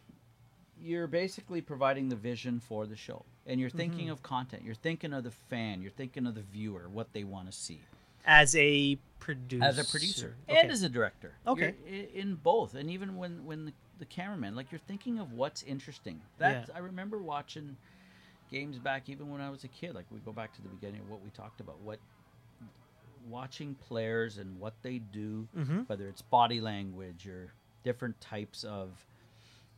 [0.81, 4.11] you're basically providing the vision for the show, and you're thinking Mm-hmm.
[4.13, 4.63] of content.
[4.63, 5.81] You're thinking of the fan.
[5.81, 7.81] You're thinking of the viewer, what they want to see
[8.27, 9.63] As a producer.
[9.65, 10.59] as a producer Okay.
[10.59, 11.33] and as a director.
[11.47, 11.73] Okay.
[11.89, 15.63] You're in both, and even when when the, the cameraman, like you're thinking of what's
[15.63, 16.21] interesting.
[16.37, 16.75] That Yeah.
[16.75, 17.77] I remember watching
[18.51, 19.95] games back, even when I was a kid.
[19.95, 21.79] Like we go back to the beginning of what we talked about.
[21.81, 21.99] What
[23.29, 25.81] watching players and what they do, Mm-hmm.
[25.87, 27.51] whether it's body language or
[27.83, 28.89] different types of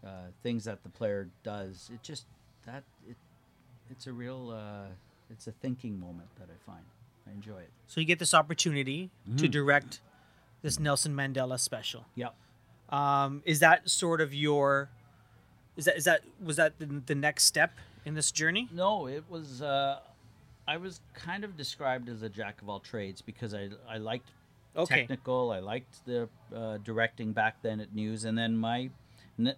[0.06, 0.10] uh,
[0.44, 1.90] things that the player does.
[1.94, 2.26] It just
[2.66, 3.18] that it
[3.90, 4.88] it's a real uh,
[5.30, 6.86] it's a thinking moment that I find.
[7.30, 7.70] I enjoy it.
[7.88, 9.52] So you get this opportunity to Mm-hmm.
[9.52, 10.02] direct
[10.62, 12.06] this Nelson Mandela special.
[12.16, 12.34] Yep.
[12.90, 14.90] Um, is that sort of your?
[15.78, 17.72] Is that is that was that the, the next step
[18.06, 18.68] in this journey?
[18.74, 19.62] No, it was.
[19.62, 20.00] Uh,
[20.68, 24.30] I was kind of described as a jack of all trades because I I liked
[24.76, 25.02] Okay.
[25.02, 25.52] technical.
[25.52, 28.90] I liked the uh, directing back then at news, and then my,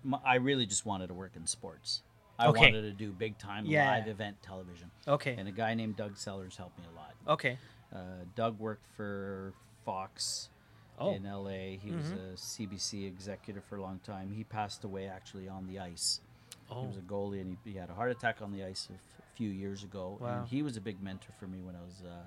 [0.03, 2.01] my I really just wanted to work in sports.
[2.41, 2.59] I Okay.
[2.59, 3.89] wanted to do big time Yeah.
[3.91, 4.89] live event television.
[5.07, 5.35] Okay.
[5.35, 7.13] And a guy named Doug Sellers helped me a lot.
[7.27, 7.57] Okay.
[7.93, 9.53] Uh, Doug worked for
[9.85, 10.49] Fox
[10.97, 11.13] Oh.
[11.13, 11.77] in LA.
[11.77, 14.31] He was a CBC executive for a long time.
[14.33, 16.21] He passed away actually on the ice.
[16.69, 16.81] Oh.
[16.81, 16.87] He Oh.
[16.87, 19.21] was a goalie and he, he had a heart attack on the ice a f-
[19.35, 20.17] few years ago.
[20.21, 20.39] Wow.
[20.39, 22.25] And he was a big mentor for me when I was uh,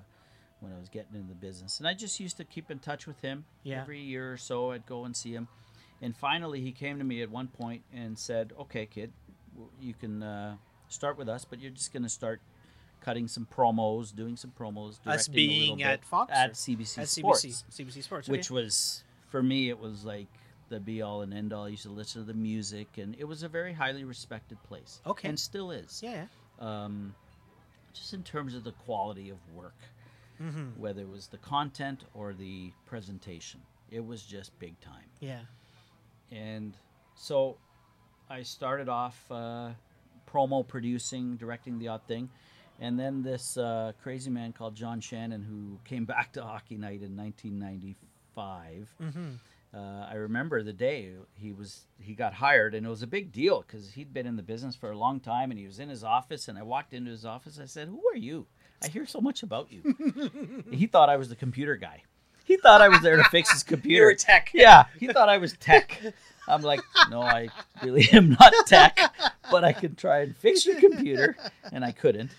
[0.61, 1.79] when I was getting into the business.
[1.79, 3.45] And I just used to keep in touch with him.
[3.63, 3.81] Yeah.
[3.81, 5.47] Every year or so, I'd go and see him.
[6.01, 9.13] And finally, he came to me at one point and said, "Okay, kid,
[9.81, 10.55] you can uh,
[10.87, 12.41] start with us, but you're just going to start."
[13.01, 17.63] Cutting some promos, doing some promos, Us being at Fox at CBC At Sports CBC,
[17.69, 18.63] CBC Sports, which okay.
[18.63, 20.27] was for me it was like
[20.69, 21.65] the be all and end all.
[21.65, 25.01] I used to listen to the music, and it was a very highly respected place.
[25.05, 25.29] Okay.
[25.29, 26.01] and still is.
[26.03, 26.25] yeah,
[26.59, 27.13] Um,
[27.93, 29.77] just in terms of the quality of work,
[30.41, 30.79] mm-hmm.
[30.79, 35.09] whether it was the content or the presentation, it was just big time.
[35.19, 35.41] yeah,
[36.31, 36.73] And
[37.15, 37.57] so
[38.29, 39.69] I started off uh,
[40.31, 42.29] promo producing, directing the odd thing.
[42.79, 47.01] And then this uh, crazy man called John Shannon, who came back to Hockey Night
[47.01, 48.95] in 1995.
[49.01, 49.29] mm-hmm.
[49.73, 53.33] Uh, I remember the day he was he got hired, and it was a big
[53.33, 55.89] deal because he'd been in the business for a long time, and he was in
[55.89, 56.47] his office.
[56.47, 57.59] And I walked into his office.
[57.61, 58.47] I said, "Who are you?
[58.81, 62.03] I hear so much about you." he thought I was the computer guy.
[62.45, 63.95] He thought I was there to fix his computer.
[63.95, 64.51] You were tech.
[64.53, 65.99] Yeah, he thought I was tech.
[66.47, 67.49] I'm like, no, I
[67.83, 68.99] really am not tech,
[69.51, 71.35] but I can try and fix your computer,
[71.71, 72.31] and I couldn't.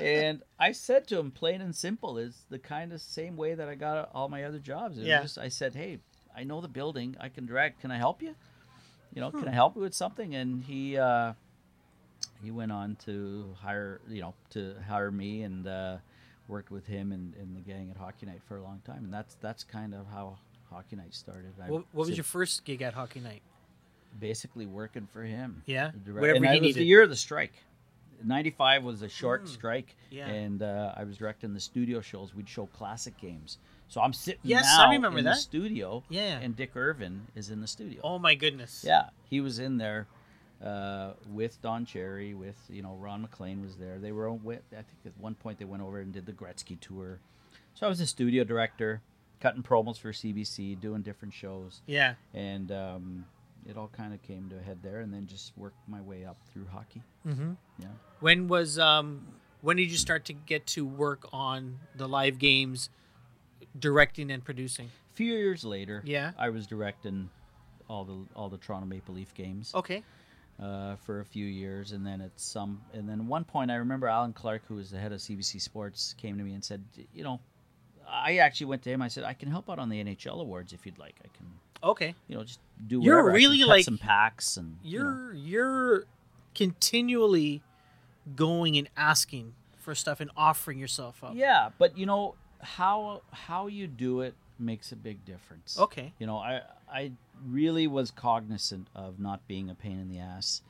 [0.00, 3.68] And I said to him, plain and simple, is the kind of same way that
[3.68, 4.98] I got all my other jobs.
[4.98, 5.22] It Yeah.
[5.22, 5.98] just- I said, hey,
[6.36, 7.80] I know the building, I can direct.
[7.80, 8.34] Can I help you?
[9.12, 9.40] You know, Hmm.
[9.40, 10.34] can I help you with something?
[10.36, 11.32] And he uh,
[12.42, 15.96] he went on to hire, you know, to hire me and uh,
[16.48, 19.04] worked with him and, and the gang at Hockey Night for a long time.
[19.04, 20.38] And that's that's kind of how
[20.70, 21.52] Hockey Night started.
[21.62, 23.42] I What, what was your first gig at Hockey Night?
[24.18, 25.62] basically working for him.
[25.66, 26.80] Yeah, The direct- whatever and he I was needed.
[26.80, 27.52] the year of the strike.
[28.24, 30.26] '95 was a short Mm, strike, yeah.
[30.26, 32.34] and uh, I was directing the studio shows.
[32.34, 33.58] We'd show classic games.
[33.88, 35.36] So I'm sitting Yes, now I remember in the that.
[35.38, 36.38] studio, Yeah.
[36.40, 38.00] and Dick Irvin is in the studio.
[38.04, 38.84] Oh my goodness.
[38.86, 40.06] Yeah, he was in there
[40.62, 43.98] uh, with Don Cherry, with you know Ron MacLean was there.
[43.98, 46.32] They were on- with, I think at one point they went over and did the
[46.32, 47.20] Gretzky tour.
[47.74, 49.00] So I was a studio director,
[49.40, 52.14] cutting promos for CBC, doing different shows Yeah.
[52.34, 53.24] and um,
[53.68, 56.24] it all kind of came to a head there, and then just worked my way
[56.24, 57.02] up through hockey.
[57.26, 57.52] Mm-hmm.
[57.78, 57.86] Yeah,
[58.20, 59.26] When was um
[59.62, 62.88] when did you start to get to work on the live games,
[63.78, 64.86] directing and producing?
[65.12, 66.32] a few years later, Yeah.
[66.38, 67.28] I was directing
[67.88, 70.02] all the all the Toronto Maple Leaf games Okay.
[70.62, 74.06] uh, for a few years, and then at some, and then one point, I remember
[74.06, 76.82] Alan Clark, who was the head of CBC Sports, came to me and said,
[77.14, 77.40] you know.
[78.10, 79.00] I actually went to him.
[79.02, 81.14] I said, "I can help out on the NHL awards if you'd like.
[81.24, 81.46] I can,
[81.82, 82.14] Okay.
[82.28, 83.06] you know, just do whatever.
[83.06, 83.36] You're whatever.
[83.36, 86.04] I can really like- some packs and you know." You're you're
[86.74, 87.62] continually
[88.36, 91.32] going and asking for stuff and offering yourself up.
[91.34, 95.78] Yeah, but you know how how you do it makes a big difference.
[95.78, 96.12] Okay.
[96.18, 97.12] You know, I I
[97.46, 100.62] really was cognizant of not being a pain in the ass.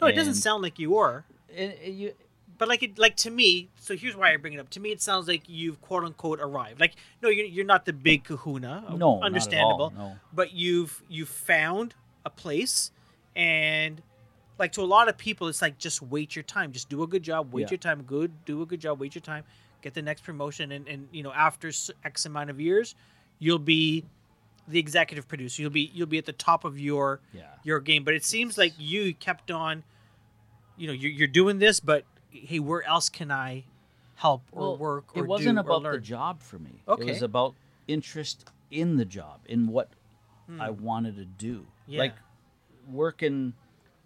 [0.00, 1.24] No, it doesn't sound like you are.
[1.48, 2.14] it- it- you-
[2.60, 4.68] But like it, like to me, so here's why I bring it up.
[4.70, 6.78] To me, it sounds like you've quote unquote arrived.
[6.78, 8.84] Like no, you're, you're not the big Kahuna.
[8.90, 9.92] no, at all, understandable.
[9.96, 11.94] No, But you've you've found
[12.26, 12.90] a place,
[13.34, 14.02] and
[14.58, 16.70] like to a lot of people, it's like just wait your time.
[16.70, 17.50] Just do a good job.
[17.54, 17.70] Wait Yeah.
[17.70, 18.02] your time.
[18.02, 18.44] Good.
[18.44, 19.00] Do a good job.
[19.00, 19.44] Wait your time.
[19.80, 21.70] Get the next promotion, and and you know after
[22.04, 22.94] X amount of years,
[23.38, 24.04] you'll be
[24.68, 25.62] the executive producer.
[25.62, 27.44] You'll be you'll be at the top of your Yeah.
[27.64, 28.04] your game.
[28.04, 29.82] But it seems like you kept on.
[30.76, 33.64] You know, you're, you're doing this, but hey, where else can I
[34.14, 36.82] help or Well, work or it wasn't do or about the job for me.
[36.88, 37.02] Okay.
[37.02, 37.54] It was about
[37.88, 39.88] interest in the job, in what
[40.46, 40.60] Hmm.
[40.60, 41.66] I wanted to do.
[41.86, 42.00] Yeah.
[42.00, 42.14] Like
[42.90, 43.54] working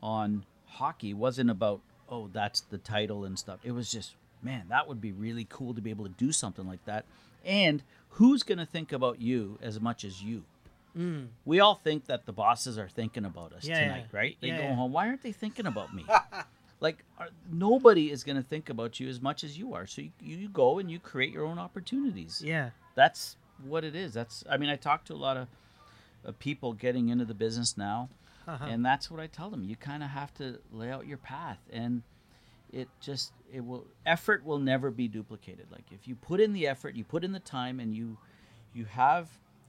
[0.00, 3.60] on hockey wasn't about oh that's the title and stuff.
[3.64, 6.66] It was just man, that would be really cool to be able to do something
[6.66, 7.06] like that.
[7.44, 10.44] And who's going to think about you as much as you?
[10.96, 11.28] Mm.
[11.46, 14.16] We all think that the bosses are thinking about us Yeah, tonight, yeah.
[14.18, 14.36] right?
[14.40, 14.74] They Yeah, go yeah.
[14.74, 14.92] home.
[14.92, 16.04] Why aren't they thinking about me?
[16.86, 19.86] like are, nobody is going to think about you as much as you are.
[19.86, 22.42] So you, you go and you create your own opportunities.
[22.44, 22.70] Yeah.
[22.94, 23.36] That's
[23.72, 24.12] what it is.
[24.18, 25.46] That's I mean I talk to a lot of,
[26.24, 28.08] of people getting into the business now,
[28.46, 28.66] Uh-huh.
[28.72, 29.62] and that's what I tell them.
[29.70, 32.02] You kind of have to lay out your path, and
[32.72, 35.66] it just it will effort will never be duplicated.
[35.76, 38.16] Like if you put in the effort, you put in the time, and you
[38.78, 39.26] you have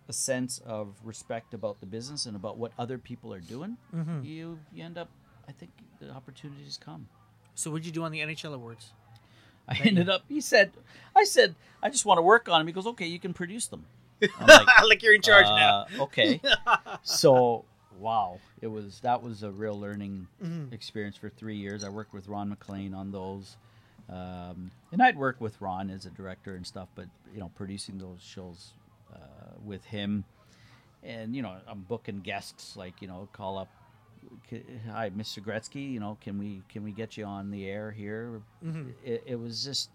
[0.08, 4.24] a sense of respect about the business and about what other people are doing, Mm-hmm.
[4.32, 5.10] you you end up.
[5.48, 7.08] I think the opportunities come.
[7.56, 8.92] So what'd you do on the NHL awards?
[9.68, 10.22] I ended up.
[10.28, 10.72] He said,
[11.16, 13.68] "I said I just want to work on them." He goes, "Okay, you can produce
[13.68, 13.86] them."
[14.22, 15.86] I'm like, like you're in charge now.
[16.00, 16.40] Uh, okay.
[17.04, 17.66] so,
[18.00, 20.74] wow, it was that was a real learning Mm-hmm.
[20.74, 21.84] experience for three years.
[21.84, 23.58] I worked with Ron MacLean on those,
[24.10, 27.98] Um, and I'd work with Ron as a director and stuff, but you know, producing
[27.98, 28.74] those shows
[29.14, 29.18] uh,
[29.64, 30.26] with him,
[31.04, 33.74] and you know, I'm booking guests like you know, call up, "K-
[34.92, 35.40] hi, Mr.
[35.40, 38.42] Gretzky, you know, can we can we get you on the air here?
[38.66, 38.90] Mm-hmm.
[39.04, 39.90] It, it was just,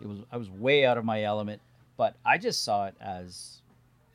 [0.00, 1.60] it was I was way out of my element,
[1.96, 3.62] but I just saw it as,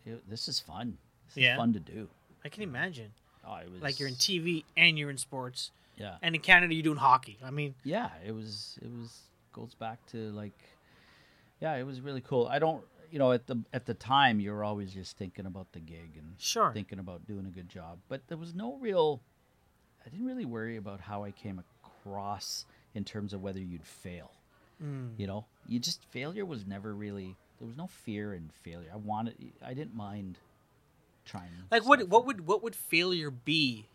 [0.06, 0.98] it, this is fun.
[1.28, 1.54] This Yeah.
[1.54, 2.08] is fun to do.
[2.46, 3.12] I can imagine.
[3.48, 6.16] Oh, it was Like you're in TV and you're in sports, yeah.
[6.22, 7.38] and in Canada you're doing hockey.
[7.44, 9.12] I mean, yeah it was it was
[9.54, 10.58] goes back to like
[11.62, 14.64] yeah it was really cool i don't you know at the at the time you're
[14.64, 16.72] always just thinking about the gig and Sure.
[16.74, 19.22] thinking about doing a good job but there was no real
[20.06, 24.32] i didn't really worry about how i came across in terms of whether you'd fail
[24.84, 25.12] Mm.
[25.18, 28.98] you know you just failure was never really there was no fear in failure i
[28.98, 30.40] wanted i didn't mind
[31.26, 33.86] trying like what what would what would failure be?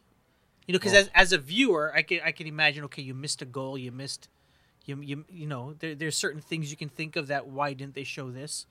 [0.66, 2.84] You know, because Well- as, as a viewer, I can I can imagine.
[2.84, 3.76] Okay, you missed a goal.
[3.76, 4.28] You missed,
[4.86, 7.46] you you you know, there, there's certain things you can think of that.
[7.48, 8.66] Why didn't they show this,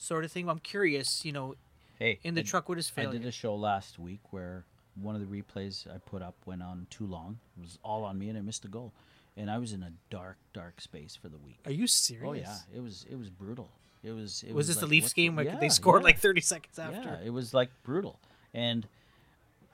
[0.00, 0.48] sort of thing?
[0.48, 1.24] I'm curious.
[1.24, 1.54] You know,
[1.98, 3.10] hey in the I- truck, what is failure?
[3.10, 4.64] I did a show last week where
[5.00, 7.38] one of the replays I put up went on too long.
[7.56, 8.92] It was all on me, and I missed a goal.
[9.36, 11.60] And I was in a dark, dark space for the week.
[11.64, 12.26] Are you serious?
[12.28, 13.70] Oh yeah, it was it was brutal.
[14.02, 14.44] It was.
[14.46, 16.78] It Was this like, the Leafs game where yeah, they scored yeah, like 30 seconds
[16.78, 17.18] after?
[17.20, 18.18] Yeah, it was like brutal,
[18.54, 18.86] and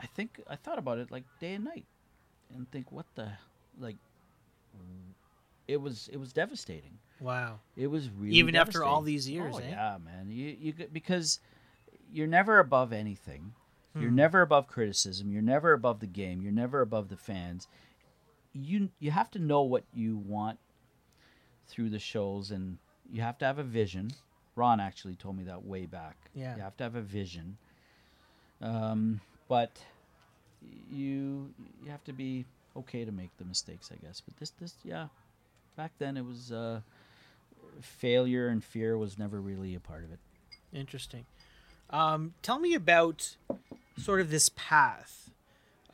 [0.01, 1.87] I think I thought about it like day and night,
[2.55, 3.33] and think what the
[3.81, 3.97] like.
[5.69, 6.99] It was it was devastating.
[7.21, 7.61] Wow.
[7.77, 9.71] It was really Even after all these years, Oh, eh?
[9.71, 10.31] yeah, man.
[10.31, 11.41] You you because
[12.13, 13.55] you're never above anything.
[13.95, 14.17] You're Hmm.
[14.17, 15.31] never above criticism.
[15.33, 16.43] You're never above the game.
[16.43, 17.67] You're never above the fans.
[18.53, 20.59] You you have to know what you want
[21.69, 22.79] through the shows, and
[23.11, 24.11] you have to have a vision.
[24.55, 26.17] Ron actually told me that way back.
[26.35, 26.57] Yeah.
[26.57, 27.57] You have to have a vision.
[28.61, 29.71] Um, but
[30.91, 31.53] you
[31.83, 32.45] you have to be
[32.77, 34.21] okay to make the mistakes, I guess.
[34.21, 35.09] But this this yeah,
[35.77, 36.81] back then it was uh,
[37.81, 40.19] failure and fear was never really a part of it.
[40.73, 41.25] Interesting.
[41.91, 43.37] Um, tell me about
[43.97, 45.31] sort of this path,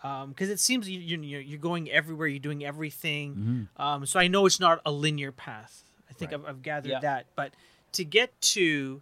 [0.03, 2.27] because it seems you, you, you're going everywhere.
[2.27, 3.69] You're doing everything.
[3.77, 5.85] Um, so I know it's not a linear path.
[6.11, 6.41] I think Right.
[6.41, 7.01] I've, I've gathered Yeah.
[7.01, 7.27] that.
[7.37, 7.53] But
[7.93, 9.01] to get to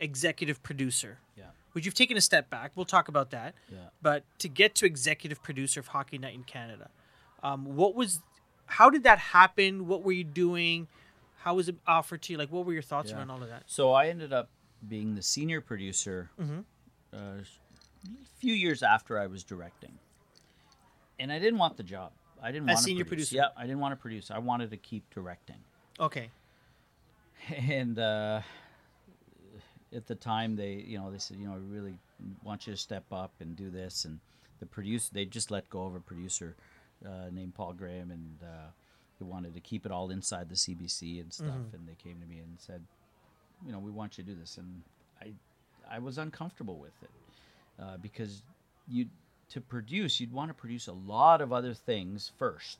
[0.00, 1.44] executive producer, Yeah.
[1.72, 3.54] which you've taken a step back, we'll talk about that.
[3.70, 3.78] Yeah.
[4.02, 6.90] But to get to executive producer of Hockey Night in Canada,
[7.42, 8.20] um, what was,
[8.66, 9.86] how did that happen?
[9.86, 10.88] What were you doing?
[11.42, 12.38] How was it offered to you?
[12.38, 13.18] Like, what were your thoughts Yeah.
[13.18, 13.64] around all of that?
[13.66, 14.48] So I ended up
[14.86, 16.64] being the senior producer Mhm.
[17.12, 17.44] uh, a
[18.36, 19.98] few years after I was directing,
[21.18, 22.12] and I didn't want the job.
[22.40, 23.28] I didn't As want to senior produce.
[23.30, 23.50] producer?
[23.54, 24.30] Yeah, I didn't want to produce.
[24.30, 25.62] I wanted to keep directing.
[26.00, 26.30] Okay.
[27.48, 28.40] and uh,
[29.92, 31.98] at the time they you know they said you know we really
[32.44, 34.20] want you to step up and do this and
[34.60, 36.56] the producer they just let go of a producer
[37.04, 38.70] uh, named Paul Graham and uh,
[39.24, 42.26] he wanted to keep it all inside the CBC and stuff and they came to
[42.26, 42.82] me and said
[43.64, 44.82] you know we want you to do this and
[45.20, 45.32] I
[45.90, 47.10] I was uncomfortable with it
[47.82, 48.42] uh, because
[48.88, 49.06] you
[49.50, 52.78] to produce you'd want to produce a lot of other things first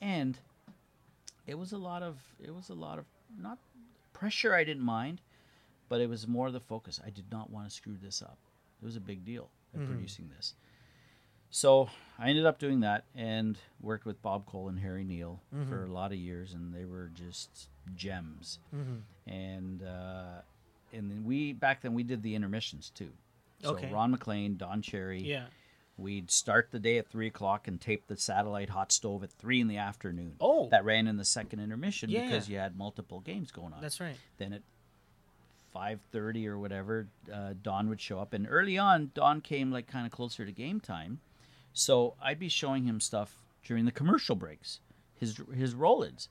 [0.00, 0.38] and
[1.46, 3.04] it was a lot of it was a lot of
[3.40, 3.58] not
[4.12, 5.20] pressure I didn't mind,
[5.88, 7.00] but it was more the focus.
[7.06, 8.36] I did not want to screw this up.
[8.82, 10.54] It was a big deal at producing this.
[11.50, 15.84] So I ended up doing that and worked with Bob Cole and Harry Neale for
[15.84, 18.58] a lot of years, and they were just gems.
[19.26, 20.42] And uh,
[20.92, 23.10] and then we back then we did the intermissions too.
[23.62, 23.90] So Okay.
[23.92, 25.46] Ron MacLean, Don Cherry, Yeah.
[25.96, 29.60] We'd start the day at three o'clock and tape the satellite hot stove at three
[29.60, 30.36] in the afternoon.
[30.40, 30.68] Oh.
[30.68, 32.26] that ran in the second intermission Yeah.
[32.26, 33.80] because you had multiple games going on.
[33.80, 34.14] That's right.
[34.36, 34.62] Then at
[35.72, 39.86] five thirty or whatever, uh, Don would show up, and early on, Don came like
[39.88, 41.18] kind of closer to game time,
[41.72, 44.80] so I'd be showing him stuff during the commercial breaks,
[45.14, 46.28] his his roll-ins.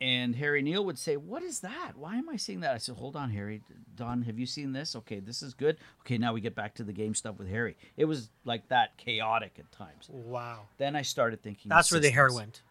[0.00, 1.92] And Harry Neale would say, "What is that?
[1.96, 3.62] Why am I seeing that?" I said, "Hold on, Harry.
[3.96, 4.94] Don, have you seen this?
[4.94, 5.76] Okay, this is good.
[6.02, 7.76] Okay, now we get back to the game stuff with Harry.
[7.96, 10.08] It was like that, chaotic at times.
[10.08, 10.66] Wow.
[10.76, 11.68] Then I started thinking.
[11.68, 12.62] That's where the hair went.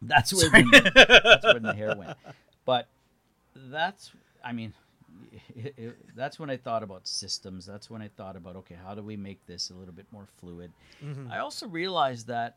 [0.00, 0.92] That's where the,
[1.24, 2.16] that's where the hair went.
[2.64, 2.88] But
[3.56, 4.12] that's,
[4.44, 4.72] I mean,
[5.54, 7.66] it, it, that's when I thought about systems.
[7.66, 10.26] That's when I thought about okay, how do we make this a little bit more
[10.38, 10.72] fluid?
[11.30, 12.56] I also realized that,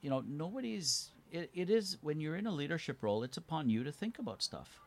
[0.00, 1.10] you know, nobody's.
[1.30, 4.42] It, it is when you're in a leadership role, it's upon you to think about
[4.42, 4.80] stuff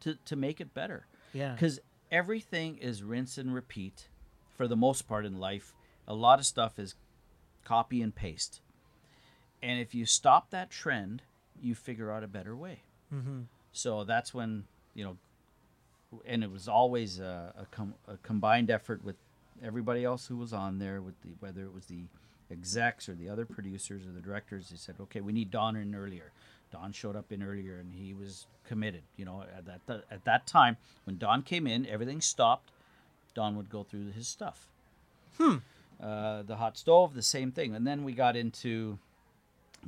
[0.00, 1.06] to to make it better.
[1.32, 1.52] Yeah.
[1.52, 1.80] Because
[2.10, 4.08] everything is rinse and repeat
[4.56, 5.74] for the most part in life.
[6.08, 6.94] A lot of stuff is
[7.64, 8.60] copy and paste.
[9.62, 11.22] And if you stop that trend,
[11.60, 12.82] you figure out a better way.
[13.12, 13.42] Mm-hmm.
[13.72, 14.64] So that's when,
[14.94, 15.16] you know,
[16.26, 19.16] and it was always a, a, com- a combined effort with
[19.62, 22.04] everybody else who was on there, with the whether it was the
[22.50, 24.70] execs or the other producers or the directors.
[24.70, 26.32] They said, okay, we need Don in earlier.
[26.72, 29.02] Don showed up in earlier, and he was committed.
[29.16, 32.70] You know, at that at that time when Don came in, everything stopped.
[33.34, 34.68] Don would go through his stuff.
[35.38, 35.56] Hmm.
[36.02, 38.98] Uh, the hot stove, the same thing, and then we got into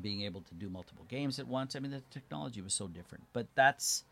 [0.01, 1.77] being able to do multiple games at once.
[1.77, 4.05] I mean, the technology was so different, but that's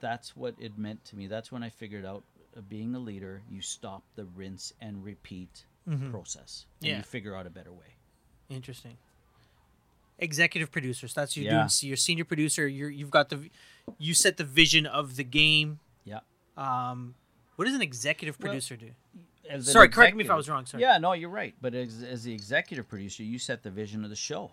[0.00, 1.26] that's what it meant to me.
[1.26, 2.22] That's when I figured out
[2.56, 5.64] uh, being a leader, you stop the rinse and repeat
[6.10, 6.96] process, and Yeah.
[6.98, 7.96] you figure out a better way.
[8.48, 8.96] Interesting.
[10.18, 11.14] Executive producers.
[11.14, 11.50] That's you Yeah.
[11.58, 11.68] doing.
[11.68, 12.68] So you're senior producer.
[12.68, 13.48] You're you've got the,
[13.98, 15.80] you set the vision of the game.
[16.04, 16.20] Yeah.
[16.56, 17.14] Um,
[17.56, 18.90] what does an executive Well, producer do?
[19.48, 20.82] As an Sorry, correct me if I was wrong, sorry.
[20.82, 21.54] Yeah, no, you're right.
[21.60, 24.52] But as, as the executive producer, you set the vision of the show.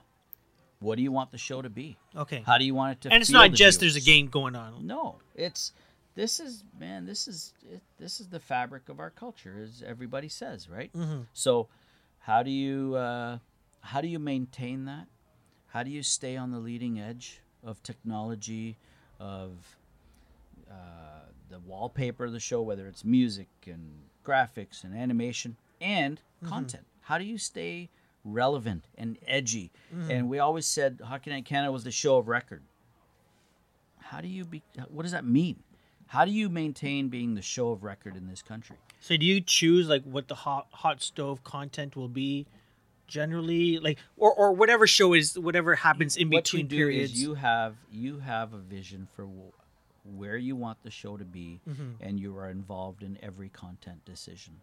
[0.80, 1.98] What do you want the show to be?
[2.16, 2.44] Okay.
[2.46, 3.14] How do you want it to?
[3.14, 4.86] and it's not just there's a game going on.
[4.86, 5.74] No, it's
[6.16, 7.06] this is man.
[7.06, 10.92] This is it, this is the fabric of our culture, as everybody says, right?
[10.94, 11.22] Mm-hmm.
[11.34, 11.68] So,
[12.20, 13.40] how do you uh,
[13.82, 15.08] how do you maintain that?
[15.68, 18.78] How do you stay on the leading edge of technology,
[19.20, 19.52] of
[20.70, 20.74] uh,
[21.50, 26.50] the wallpaper of the show, whether it's music and graphics and animation and Mm-hmm.
[26.54, 26.84] content?
[27.02, 27.90] How do you stay
[28.28, 29.72] relevant and edgy?
[29.96, 30.12] Mm-hmm.
[30.12, 32.62] And we always said Hockey Night Canada was the show of record
[34.00, 35.58] how do you be what does that mean
[36.08, 39.42] how do you maintain being the show of record in this country So do you
[39.42, 42.46] choose like what the hot hot stove content will be,
[43.08, 47.22] generally, like or or whatever show is whatever happens in what you between do periods?
[47.22, 49.28] you have you have a vision for
[50.06, 51.92] where you want the show to be Mm-hmm.
[52.02, 54.62] and you are involved in every content decision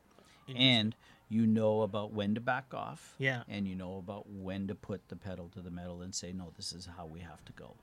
[0.54, 0.94] and
[1.28, 3.14] you know about when to back off.
[3.18, 3.42] Yeah.
[3.48, 6.52] and you know about when to put the pedal to the metal and say no
[6.56, 7.74] this is how we have to go.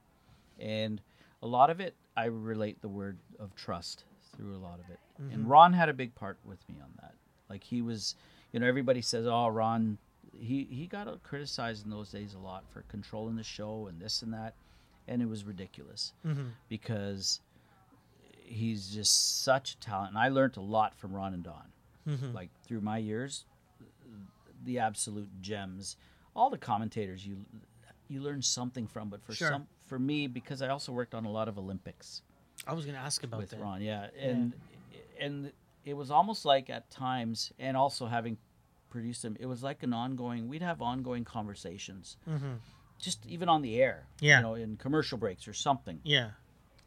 [0.60, 1.02] And
[1.44, 4.04] a lot of it i relate the word of trust
[4.36, 5.00] through a lot of it.
[5.18, 5.48] And mm-hmm.
[5.48, 7.14] ron had a big part with me on that.
[7.50, 8.16] Like he was
[8.52, 9.98] you know everybody says oh ron
[10.40, 14.22] he he got criticized in those days a lot for controlling the show and this
[14.22, 14.54] and that.
[15.08, 16.50] And it was ridiculous mm-hmm.
[16.70, 17.42] because
[18.46, 20.10] he's just such a talent.
[20.10, 21.72] And i learned a lot from ron and don
[22.34, 23.46] like through my years
[24.64, 25.96] the absolute gems
[26.36, 27.38] all the commentators you
[28.08, 29.50] you learn something from but for Sure.
[29.50, 32.22] some for me because i also worked on a lot of olympics
[32.68, 33.60] I was gonna ask about with that.
[33.60, 34.54] ron yeah and
[35.20, 35.52] and
[35.86, 38.38] it was almost like at times and also having
[38.90, 42.18] produced them it was like an ongoing we'd have ongoing conversations
[43.00, 44.38] just even on the air Yeah.
[44.38, 46.32] you know in commercial breaks or something Yeah.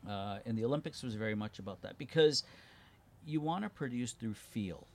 [0.08, 2.44] uh, and the Olympics was very much about that because
[3.26, 4.86] you want to produce through feel,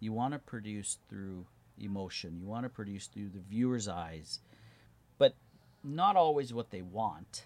[0.00, 1.46] you want to produce through
[1.80, 4.40] emotion, you want to produce through the viewer's eyes,
[5.18, 5.34] but
[5.84, 7.44] not always what they want,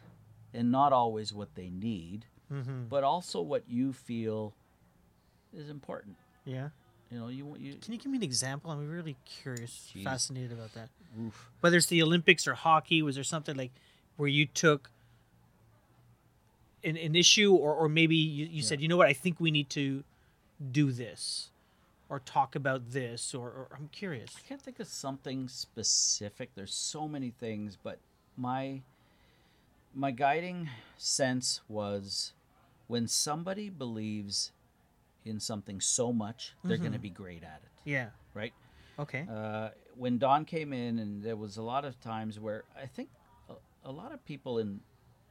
[0.55, 2.84] and not always what they need, Mm-hmm.
[2.90, 4.53] but also what you feel
[5.57, 6.16] is important.
[6.44, 6.68] Yeah.
[7.11, 7.76] You know, you want you.
[7.76, 8.70] Can you give me an example?
[8.70, 10.05] I'm really curious, Jeez.
[10.05, 10.90] fascinated about that.
[11.18, 11.48] Oof.
[11.61, 13.70] Whether it's the Olympics or hockey, was there something like
[14.18, 14.90] where you took
[16.84, 19.50] an, an issue, or, or maybe you, you said, you know what, I think we
[19.50, 20.05] need to
[20.70, 21.48] do this,
[22.12, 24.36] or talk about this, or, or I'm curious.
[24.36, 26.50] I can't think of something specific.
[26.54, 27.98] There's so many things, but
[28.36, 28.82] my
[29.94, 32.34] my guiding sense was
[32.86, 34.52] when somebody believes
[35.24, 38.08] in something so much, they're going to be great at it, Yeah.
[38.34, 38.52] right?
[38.98, 39.26] Okay.
[39.30, 43.08] Uh, when Don came in, and there was a lot of times where I think
[43.48, 43.54] a,
[43.84, 44.80] a lot of people in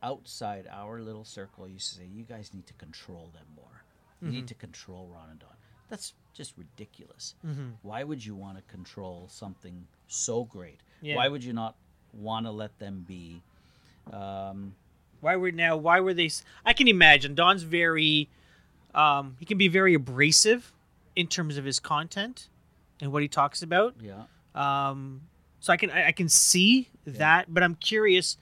[0.01, 3.83] outside our little circle used to say, "You guys need to control them more.
[4.23, 5.49] You need to control Ron and Don."
[5.91, 7.35] That's just ridiculous.
[7.83, 10.79] Why would you want to control something so great?
[11.01, 11.17] Yeah.
[11.17, 11.75] Why would you not
[12.13, 13.43] want to let them be?
[14.11, 14.73] Um,
[15.19, 15.75] Why were now?
[15.77, 16.29] Why were they?
[16.65, 18.29] I can imagine Don's very.
[18.95, 20.71] Um, he can be very abrasive
[21.15, 22.47] in terms of his content
[23.01, 23.95] and what he talks about.
[24.01, 24.23] yeah.
[24.55, 25.21] Um,
[25.59, 28.37] so I can I, I can see that, but I'm curious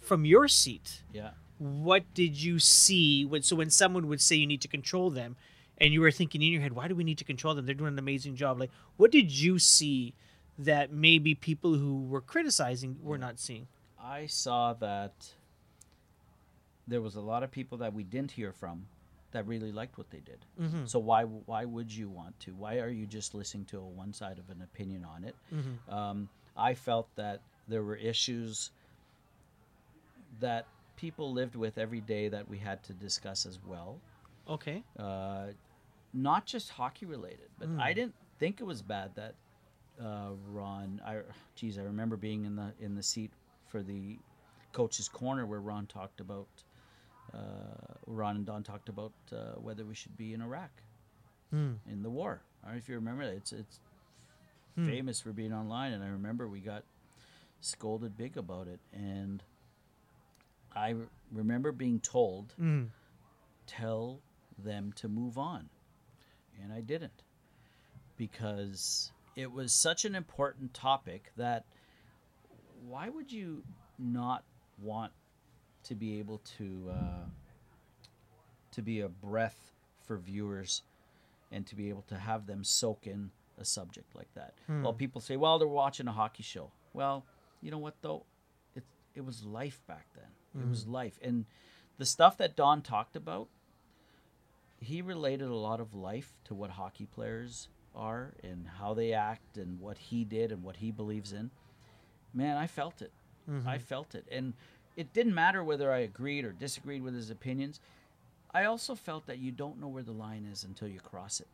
[0.00, 1.02] from your seat.
[1.12, 1.30] Yeah.
[1.58, 3.42] What did you see when?
[3.42, 5.36] So when someone would say you need to control them,
[5.78, 7.66] and you were thinking in your head, why do we need to control them?
[7.66, 8.60] They're doing an amazing job.
[8.60, 10.14] Like, what did you see
[10.58, 13.66] that maybe people who were criticizing were not seeing?
[14.00, 15.32] I saw that
[16.86, 18.86] there was a lot of people that we didn't hear from
[19.32, 20.44] that really liked what they did.
[20.60, 20.86] Mm-hmm.
[20.86, 22.52] So why why would you want to?
[22.52, 25.34] Why are you just listening to a one side of an opinion on it?
[25.52, 25.92] Mm-hmm.
[25.92, 28.70] Um, I felt that there were issues
[30.40, 30.66] that
[30.96, 33.98] people lived with every day that we had to discuss as well.
[34.48, 34.82] Okay.
[34.98, 35.46] Uh,
[36.12, 39.34] not just hockey related, but I didn't think it was bad that
[40.00, 41.00] uh, Ron.
[41.04, 41.20] I
[41.54, 43.30] geez, I remember being in the in the seat
[43.66, 44.18] for the
[44.72, 46.48] coach's corner where Ron talked about
[47.32, 47.38] uh,
[48.06, 50.70] Ron and Don talked about uh, whether we should be in Iraq
[51.90, 52.40] in the war.
[52.62, 53.34] I don't know if you remember that.
[53.36, 53.78] It's it's
[54.86, 56.82] famous for being online, and I remember we got
[57.60, 59.42] scolded big about it, and
[60.74, 62.88] I re- remember being told, Mm.
[63.66, 64.20] tell
[64.58, 65.68] them to move on.
[66.62, 67.22] And I didn't.
[68.16, 71.64] Because it was such an important topic that
[72.86, 73.64] why would you
[73.98, 74.44] not
[74.80, 75.12] want
[75.84, 77.26] to be able to uh,
[78.72, 79.72] to be a breath
[80.06, 80.82] for viewers
[81.50, 84.54] and to be able to have them soak in a subject like that.
[84.82, 87.24] Well, people say, "Well, they're watching a hockey show." Well,
[87.60, 88.24] you know what though?
[88.74, 88.84] It
[89.14, 90.62] it was life back then.
[90.62, 91.46] It was life, and
[91.98, 93.48] the stuff that Don talked about,
[94.84, 99.56] he related a lot of life to what hockey players are and how they act
[99.56, 101.50] and what he did and what he believes in.
[102.32, 103.12] Man, I felt it.
[103.66, 104.54] I felt it, and
[104.96, 107.78] it didn't matter whether I agreed or disagreed with his opinions.
[108.54, 111.48] I also felt that you don't know where the line is until you cross it.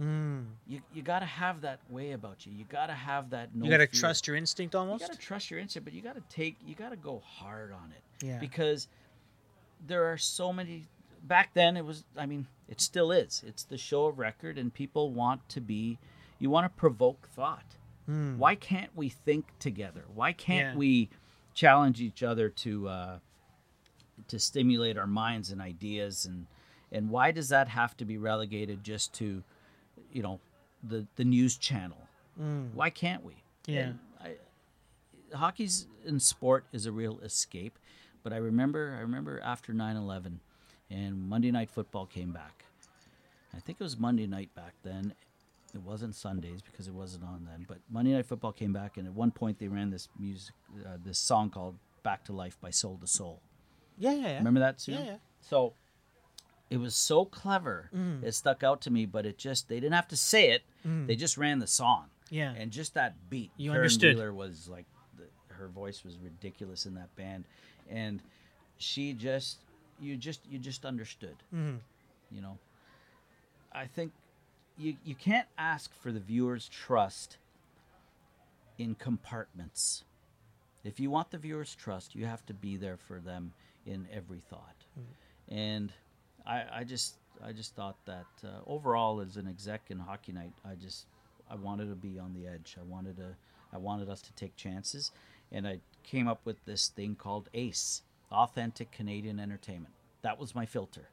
[0.00, 0.46] Mm.
[0.66, 2.52] You you got to have that way about you.
[2.52, 3.54] You got to have that.
[3.54, 4.00] No you got to fear.
[4.00, 5.02] trust your instinct almost.
[5.02, 6.56] You got to trust your instinct, but you got to take.
[6.64, 8.26] You got to go hard on it.
[8.26, 8.38] Yeah.
[8.38, 8.88] Because
[9.86, 10.84] there are so many.
[11.22, 12.04] Back then, it was.
[12.16, 13.42] I mean, it still is.
[13.46, 15.98] It's the show of record, and people want to be.
[16.38, 17.76] You want to provoke thought.
[18.36, 20.04] Why can't we think together?
[20.12, 20.78] Why can't Yeah.
[20.78, 21.08] we
[21.54, 23.18] challenge each other to uh,
[24.28, 26.46] to stimulate our minds and ideas and
[26.90, 29.42] and why does that have to be relegated just to
[30.12, 30.40] you know
[30.82, 32.08] the the news channel?
[32.74, 33.34] Why can't we?
[33.66, 33.92] Yeah.
[34.20, 34.34] I,
[35.34, 37.78] hockey's in sport is a real escape,
[38.22, 40.40] but I remember I remember after 9/11
[40.92, 42.64] and Monday night football came back.
[43.54, 45.14] I think it was Monday night back then.
[45.74, 49.06] It wasn't Sundays because it wasn't on then, but Monday night football came back and
[49.06, 52.70] at one point they ran this music uh, this song called Back to Life by
[52.70, 53.40] Soul II Soul.
[53.98, 54.38] yeah, yeah, yeah.
[54.38, 54.92] Remember that too?
[54.92, 55.16] Yeah, yeah.
[55.40, 55.72] So
[56.68, 57.90] it was so clever.
[57.94, 58.22] Mm.
[58.22, 60.62] It stuck out to me, but it just they didn't have to say it.
[60.84, 62.06] They just ran the song.
[62.30, 62.54] Yeah.
[62.56, 63.50] And just that beat.
[63.56, 64.16] You Caron understood.
[64.16, 64.86] Wheeler was like
[65.16, 65.24] the,
[65.54, 67.44] her voice was ridiculous in that band.
[67.90, 68.20] And
[68.78, 69.58] she just
[70.02, 71.36] you just you just understood.
[71.54, 71.78] Mhm.
[72.30, 72.58] You know.
[73.72, 74.12] I think
[74.76, 77.38] you you can't ask for the viewer's trust
[78.78, 80.04] in compartments.
[80.84, 83.52] If you want the viewer's trust, you have to be there for them
[83.86, 84.76] in every thought.
[85.48, 85.92] And
[86.44, 90.52] I, I just I just thought that uh, overall, as an exec in Hockey Night,
[90.64, 91.06] I just
[91.50, 92.76] I wanted to be on the edge.
[92.78, 93.36] I wanted to
[93.72, 95.12] I wanted us to take chances,
[95.52, 99.94] and I came up with this thing called ACE, Authentic Canadian Entertainment.
[100.22, 101.08] That was my filter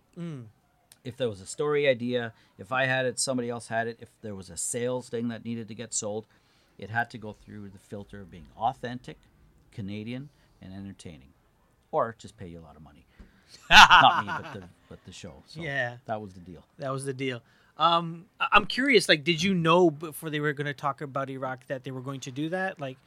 [1.04, 4.10] if there was a story idea, if I had it, somebody else had it, if
[4.22, 6.26] there was a sales thing that needed to get sold,
[6.78, 9.18] it had to go through the filter of being authentic,
[9.72, 10.30] Canadian,
[10.62, 11.30] and entertaining,
[11.92, 13.06] or just pay you a lot of money.
[13.72, 15.42] Not me, but the but the show.
[15.48, 15.98] So Yeah.
[16.06, 16.64] that was the deal.
[16.78, 17.42] That was the deal.
[17.78, 19.08] Um, I'm curious.
[19.08, 22.02] Like, did you know before they were going to talk about Iraq that they were
[22.02, 22.80] going to do that?
[22.80, 22.98] Like,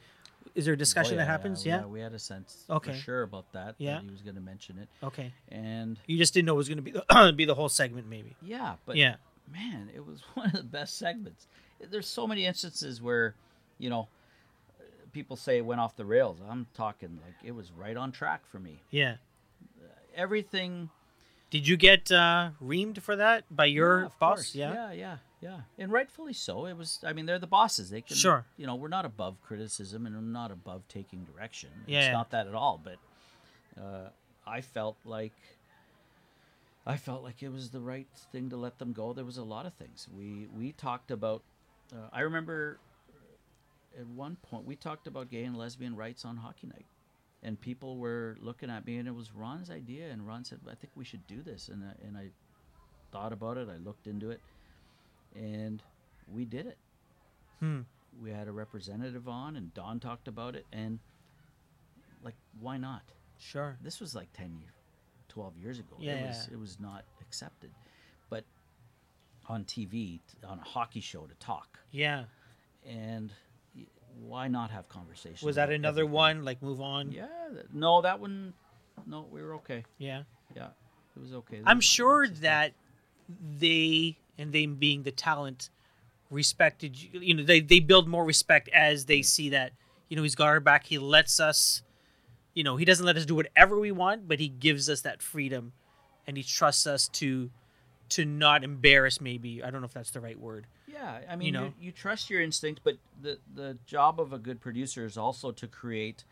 [0.55, 1.65] is there a discussion Oh, that happens?
[1.65, 1.85] Yeah, Yeah.
[1.85, 2.91] we had a sense Okay.
[2.91, 3.75] for sure about that.
[3.77, 3.95] Yeah.
[3.95, 5.33] that he was going to mention it, Okay.
[5.49, 8.07] and You just didn't know it was going to be the, be the whole segment,
[8.07, 8.35] maybe.
[8.41, 9.15] yeah, but yeah.
[9.51, 11.47] man, it was one of the best segments.
[11.89, 13.35] There's so many instances where,
[13.77, 14.07] you know,
[15.11, 16.39] people say it went off the rails.
[16.49, 18.79] I'm talking like it was right on track for me.
[18.89, 19.15] Yeah.
[20.15, 20.89] Everything.
[21.49, 24.37] Did you get uh, reamed for that by your Yeah, boss?
[24.37, 24.55] course.
[24.55, 24.73] Yeah.
[24.73, 26.65] yeah, yeah, yeah, and rightfully so.
[26.67, 26.99] It was.
[27.05, 27.89] I mean, they're the bosses.
[27.89, 28.15] They can.
[28.15, 28.45] Sure.
[28.55, 31.69] You know, we're not above criticism, and we're not above taking direction.
[31.85, 32.05] Yeah.
[32.05, 32.79] It's not that at all.
[32.81, 32.97] But
[33.81, 34.09] uh,
[34.47, 35.33] I felt like.
[36.85, 39.13] I felt like it was the right thing to let them go.
[39.13, 41.41] There was a lot of things we we talked about.
[41.93, 42.79] Uh, I remember
[43.99, 46.85] at one point we talked about gay and lesbian rights on hockey night,
[47.41, 50.75] and people were looking at me, and it was Ron's idea, and Ron said, "I
[50.75, 52.29] think we should do this," and I, and I
[53.11, 53.69] thought about it.
[53.69, 54.41] I looked into it,
[55.35, 55.81] and
[56.31, 56.77] we did it.
[57.59, 57.81] Hmm.
[58.21, 60.99] We had a representative on, and Don talked about it, and
[62.23, 63.01] like, why not?
[63.39, 63.77] Sure.
[63.81, 64.73] This was like ten years,
[65.27, 65.95] twelve years ago.
[65.99, 67.71] Yeah, it was it was not accepted,
[68.29, 68.43] but
[69.49, 72.25] on TV, on a hockey show to talk, Yeah.
[72.87, 73.31] and
[74.21, 75.41] why not have conversations?
[75.43, 76.11] Was that another everything?
[76.11, 76.45] one?
[76.45, 77.11] Like, move on?
[77.11, 77.27] Yeah.
[77.51, 78.53] th- No, that one.
[79.07, 79.83] No, we were okay.
[79.97, 80.23] Yeah.
[80.55, 80.67] Yeah,
[81.15, 81.57] it was okay.
[81.57, 82.43] There I'm was sure lots of stuff.
[82.43, 82.73] that
[83.59, 85.69] they and they being the talent
[86.29, 89.71] respected you you know they, they build more respect as they see that
[90.09, 91.83] you know he's got our back he lets us
[92.53, 95.21] you know he doesn't let us do whatever we want but he gives us that
[95.21, 95.73] freedom
[96.25, 97.51] and he trusts us to
[98.09, 101.47] to not embarrass maybe i don't know if that's the right word Yeah, I mean,
[101.47, 101.73] you, know?
[101.79, 105.67] you, trust your instinct, but the the job of a good producer is also to
[105.67, 106.23] create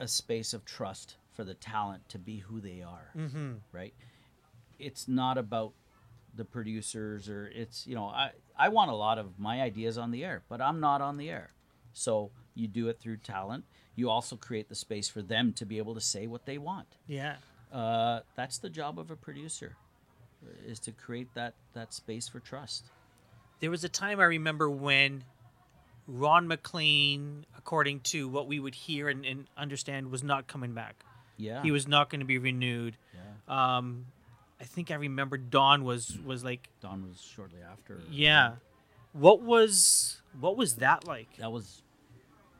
[0.00, 3.10] a space of trust for the talent to be who they are.
[3.16, 3.52] Mm-hmm.
[3.72, 3.94] Right?
[4.78, 5.72] It's not about
[6.36, 10.10] the producers or it's you know I I want a lot of my ideas on
[10.10, 11.50] the air, but I'm not on the air,
[11.92, 13.64] so You do it through talent.
[13.94, 16.88] You also create the space for them to be able to say what they want.
[17.06, 17.36] Yeah.
[17.72, 19.76] Uh, that's the job of a producer,
[20.66, 22.84] is to create that that space for trust.
[23.60, 25.24] There was a time I remember when
[26.06, 31.04] Ron MacLean, according to what we would hear and, and understand, was not coming back.
[31.36, 32.96] Yeah, He was not going to be renewed.
[33.14, 33.76] Yeah.
[33.76, 34.06] Um,
[34.60, 38.00] I think I remember Don was was like, Don was shortly after.
[38.10, 38.52] yeah.
[39.12, 41.36] What was what was that like?
[41.38, 41.82] that was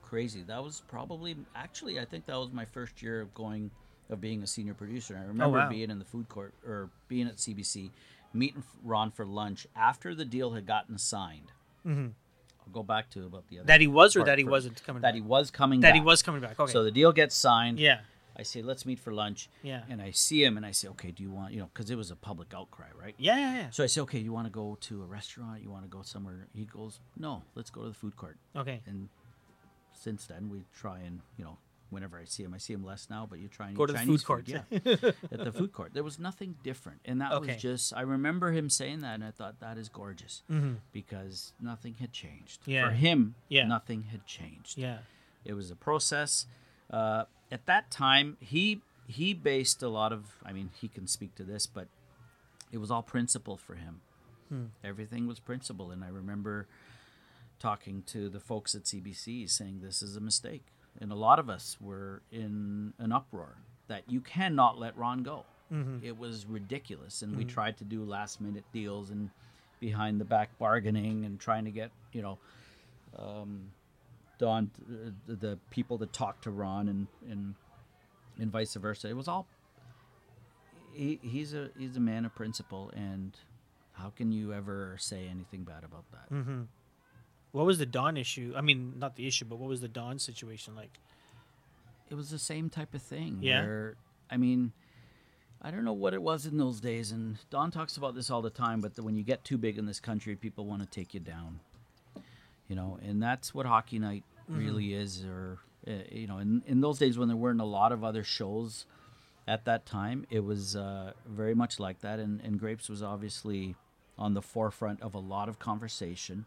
[0.03, 0.43] crazy.
[0.43, 3.71] That was probably actually I think that was my first year of going
[4.09, 5.19] of being a senior producer.
[5.21, 5.69] I remember wow.
[5.69, 7.91] being in the food court or being at CBC,
[8.33, 11.51] meeting Ron for lunch after the deal had gotten signed.
[11.87, 12.13] Mhm.
[12.61, 14.51] I'll go back to about the other That he was or that he first.
[14.51, 15.15] wasn't coming that back?
[15.15, 16.59] he was coming That he was coming back.
[16.59, 16.73] Okay.
[16.73, 17.79] So the deal gets signed.
[17.79, 18.01] yeah.
[18.39, 19.49] I say let's meet for lunch.
[19.63, 19.83] Yeah.
[19.89, 21.97] And I see him and I say okay, do you want you know because it
[21.97, 23.15] was a public outcry, right?
[23.19, 23.71] Yeah, yeah, yeah.
[23.71, 25.63] So I say okay, you want to go to a restaurant?
[25.63, 26.47] You want to go somewhere?
[26.55, 28.83] He goes no, let's go to the food court Okay.
[28.87, 29.09] and
[29.93, 31.59] since then we try and you know
[31.89, 33.93] whenever I see him, I see him less now, but you try and Go to
[33.93, 34.49] the Chinese food court.
[34.49, 35.95] yeah, at the food court.
[35.95, 37.53] There was nothing different, and that Okay.
[37.53, 37.95] was just.
[37.95, 40.79] I remember him saying that, and I thought that is gorgeous Mhm.
[40.93, 42.89] because nothing had changed Yeah.
[42.89, 43.37] for him.
[43.49, 43.67] Yeah.
[43.69, 44.77] nothing had changed.
[44.77, 44.99] Yeah.
[45.45, 46.47] It was a process.
[46.91, 50.37] Uh, at that time, he he based a lot of.
[50.45, 51.89] I mean, he can speak to this, but
[52.73, 54.01] it was all principle for him.
[54.49, 54.65] Hmm.
[54.85, 56.67] Everything was principle, and I remember
[57.59, 60.65] talking to the folks at CBC saying this is a mistake,
[61.01, 63.57] and a lot of us were in an uproar
[63.89, 65.45] that you cannot let Ron go.
[65.73, 66.05] Mm-hmm.
[66.05, 67.55] It was ridiculous, and we mm-hmm.
[67.55, 69.31] tried to do last minute deals and
[69.81, 72.39] behind the back bargaining and trying to get you know
[73.19, 73.71] um,
[74.39, 77.55] Don, uh, the people that talked to Ron and and
[78.39, 79.09] and vice versa.
[79.09, 79.47] It was all.
[80.93, 83.37] He, he's a he's a man of principle, and
[83.93, 86.35] how can you ever say anything bad about that?
[86.35, 86.63] Mm-hmm.
[87.53, 88.53] What was the Don issue?
[88.57, 90.99] I mean, not the issue, but what was the Don situation like?
[92.11, 93.39] It was the same type of thing.
[93.41, 93.63] Yeah.
[93.63, 93.97] Where
[94.31, 94.73] I mean,
[95.63, 98.43] I don't know what it was in those days, and Don talks about this all
[98.43, 98.81] the time.
[98.81, 101.61] But when you get too big in this country, people want to take you down.
[102.69, 105.25] You know, and that's what Hockey Night really is.
[105.25, 108.25] Or uh, you know, in in those days when there weren't a lot of other
[108.25, 108.87] shows
[109.49, 112.19] at that time, it was uh, very much like that.
[112.19, 113.77] And, and Grapes was obviously
[114.19, 116.47] on the forefront of a lot of conversation.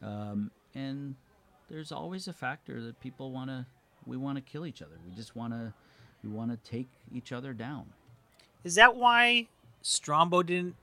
[0.00, 1.16] Um, and
[1.68, 3.66] there's always a factor that people want to,
[4.06, 4.94] we want to kill each other.
[5.08, 5.72] We just want to,
[6.22, 7.86] we want to take each other down.
[8.62, 9.48] Is that why
[9.82, 10.76] Strombo didn't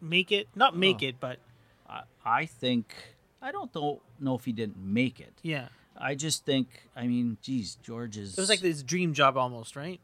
[0.00, 0.48] make it?
[0.54, 1.06] Not make Oh.
[1.08, 1.40] it, but
[1.88, 2.94] I, I think,
[3.40, 5.34] I don't know, know if he didn't make it.
[5.42, 5.68] yeah.
[6.00, 8.38] I just think, I mean, geez, George is.
[8.38, 10.00] It was like his dream job almost, right?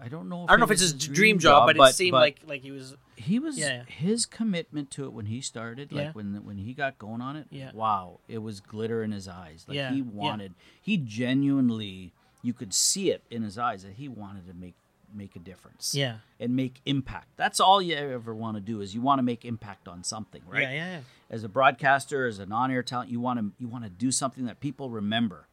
[0.00, 0.44] I don't know.
[0.44, 2.70] If I don't know if it's his dream job, but, it seemed like like he
[2.70, 2.94] was.
[3.16, 3.82] he was Yeah.
[3.86, 6.04] his commitment to it when he started Yeah.
[6.06, 7.70] like when when he got going on it Yeah.
[7.72, 10.04] wow it was glitter in his eyes like Yeah, he yeah.
[10.12, 14.74] wanted he genuinely you could see it in his eyes that he wanted to make
[15.14, 16.16] make a difference Yeah.
[16.40, 19.44] and make impact that's all you ever want to do is you want to make
[19.44, 21.00] impact on something right Yeah, yeah, yeah.
[21.30, 24.44] as a broadcaster as an on-air talent you want to you want to do something
[24.46, 25.46] that people remember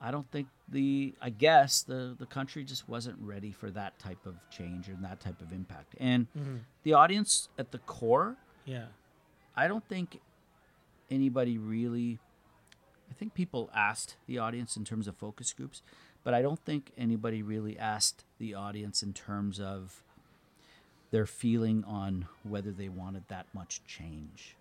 [0.00, 4.24] i don't think the i guess the the country just wasn't ready for that type
[4.26, 6.56] of change and that type of impact and mm-hmm.
[6.82, 8.86] the audience at the core Yeah.
[9.56, 10.20] i don't think
[11.10, 12.18] anybody really
[13.10, 15.82] i think people asked the audience in terms of focus groups
[16.28, 20.02] but i don't think anybody really asked the audience in terms of
[21.10, 24.54] their feeling on whether they wanted that much change.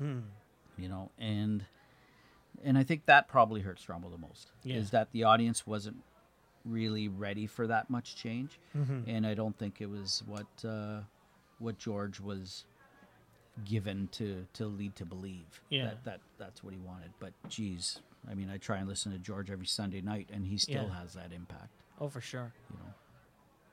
[0.00, 1.64] You know and
[2.62, 4.76] and i think that probably hurt Strombo the most Yeah.
[4.76, 5.96] is that the audience wasn't
[6.66, 8.58] really ready for that much change.
[8.74, 11.00] And i don't think it was what uh
[11.58, 12.66] what george was
[13.64, 15.84] given to to lead to believe Yeah.
[15.86, 17.12] that, that that's what he wanted.
[17.18, 18.00] But geez
[18.30, 21.00] i mean i try and listen to george every sunday night and he still Yeah.
[21.00, 21.68] has that impact
[22.00, 22.52] Oh, for sure.
[22.70, 22.92] you know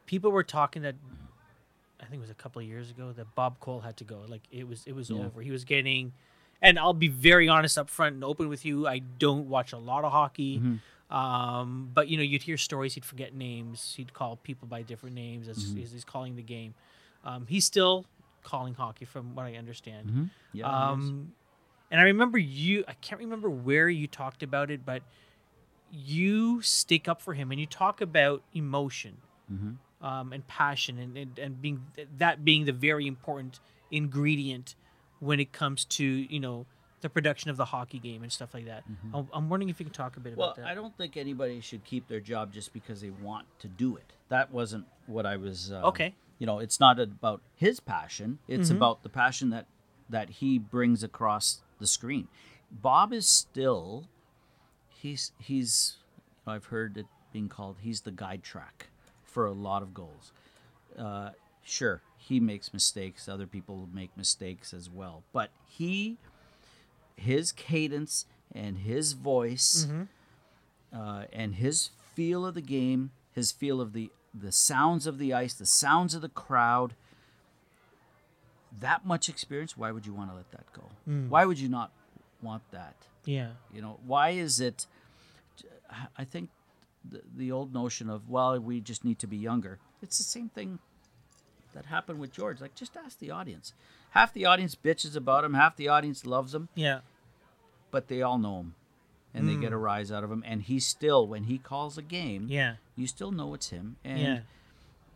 [0.06, 0.96] People were talking that.
[2.02, 4.26] I think it was a couple of years ago that Bob Cole had to go.
[4.28, 5.20] Like it was, it was Yeah.
[5.20, 5.42] over.
[5.42, 6.12] He was getting,
[6.62, 8.88] and I'll be very honest up front and open with you.
[8.88, 10.58] I don't watch a lot of hockey.
[10.60, 11.16] Mm-hmm.
[11.16, 12.96] Um, but you know, you'd hear stories.
[12.96, 13.94] He'd forget names.
[13.96, 15.84] He'd call people by different names as, Mm-hmm.
[15.84, 16.74] as he's calling the game.
[17.24, 18.06] Um, he's still
[18.44, 20.10] calling hockey, from what I understand.
[20.10, 20.30] Mhm.
[20.54, 20.66] yeah.
[20.68, 21.34] Um,
[21.92, 22.84] and I remember you.
[22.88, 25.04] I can't remember where you talked about it, but
[25.92, 29.18] you stick up for him and you talk about emotion
[29.52, 29.78] Mhm.
[30.02, 31.86] um, and passion and, and and being
[32.18, 33.60] that being the very important
[33.92, 34.76] ingredient
[35.20, 36.66] when it comes to you know
[37.02, 38.84] the production of the hockey game and stuff like that.
[39.12, 40.40] I'm, I'm wondering if you can talk a bit Mm-hmm.
[40.40, 40.68] Well, about that.
[40.68, 44.14] I don't think anybody should keep their job just because they want to do it.
[44.30, 45.72] That wasn't what I was.
[45.72, 46.14] Uh, Okay.
[46.38, 48.38] You know, it's not about his passion.
[48.48, 48.78] It's Mm-hmm.
[48.78, 49.66] about the passion that
[50.10, 52.28] that he brings across the screen.
[52.72, 54.06] Bob is still
[54.90, 55.98] he's he's
[56.48, 58.88] I've heard it being called he's the guide track
[59.24, 60.32] for a lot of goals.
[60.98, 61.32] Uh,
[61.64, 63.28] sure, he makes mistakes.
[63.28, 66.18] Other people make mistakes as well, but he
[67.18, 69.88] his cadence and his voice
[70.96, 75.34] uh, and his feel of the game, his feel of the the sounds of the
[75.34, 76.94] ice, the sounds of the crowd.
[78.80, 80.84] That much experience, why would you want to let that go?
[81.08, 81.30] Mm.
[81.30, 81.92] Why would you not
[82.42, 82.96] want that?
[83.26, 83.52] Yeah.
[83.74, 84.88] You know, why is it?
[86.18, 86.50] I think
[87.08, 89.80] the, the old notion of well, we just need to be younger.
[90.02, 90.80] It's the same thing
[91.74, 92.62] that happened with George.
[92.62, 93.74] Like, just ask the audience.
[94.12, 97.00] Half the audience bitches about him, half the audience loves him, Yeah.
[97.92, 98.76] but they all know him,
[99.34, 99.76] and they get mm.
[99.76, 100.44] a rise out of him.
[100.46, 102.76] And he still, when he calls a game, Yeah.
[102.96, 103.96] you still know it's him.
[104.04, 104.40] And Yeah.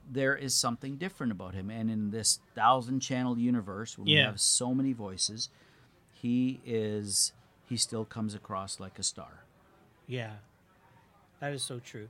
[0.10, 1.70] There is something different about him.
[1.70, 5.50] And in this thousand channel universe, when we have so many voices,
[6.14, 7.34] he is
[7.68, 9.44] he still comes across like a star.
[10.08, 10.34] Yeah.
[11.40, 12.10] That is so true.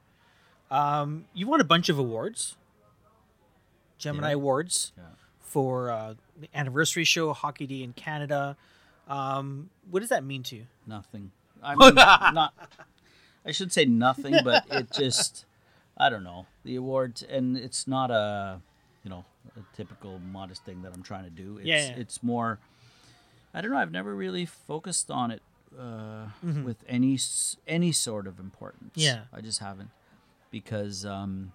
[0.70, 2.56] Um, you won a bunch of awards.
[3.98, 4.36] Gemini Yeah.
[4.36, 5.04] Awards Yeah.
[5.40, 8.58] for uh, the anniversary show, Hockey Day in Canada.
[9.08, 10.66] Um, what does that mean to you?
[10.86, 11.32] Nothing.
[11.64, 12.54] I mean, not.
[13.46, 15.46] I should say nothing, but it just.
[15.98, 18.60] I don't know the awards, and it's not a,
[19.04, 19.24] you know,
[19.56, 21.58] a typical modest thing that I'm trying to do.
[21.58, 21.96] It's, Yeah, yeah.
[21.96, 22.60] It's more.
[23.54, 23.78] I don't know.
[23.78, 25.42] I've never really focused on it
[25.80, 26.64] uh, Mm-hmm.
[26.66, 27.18] with any
[27.68, 28.94] any sort of importance.
[28.96, 29.22] Yeah.
[29.34, 29.90] I just haven't,
[30.52, 31.52] because um.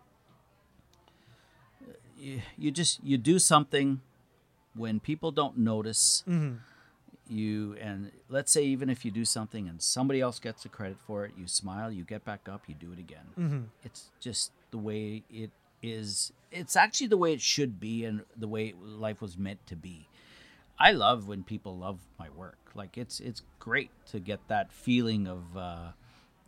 [2.18, 4.01] You, you just you do something
[4.74, 6.57] when people don't notice Mm-hmm.
[7.31, 10.99] You and let's say even if you do something and somebody else gets the credit
[11.07, 13.26] for it you smile you get back up you do it again.
[13.39, 13.61] Mm-hmm.
[13.85, 15.51] it's just the way it
[15.83, 16.33] is.
[16.53, 20.09] It's actually the way it should be and the way life was meant to be.
[20.78, 22.59] I love when people love my work.
[22.74, 25.89] Like it's it's great to get that feeling of uh,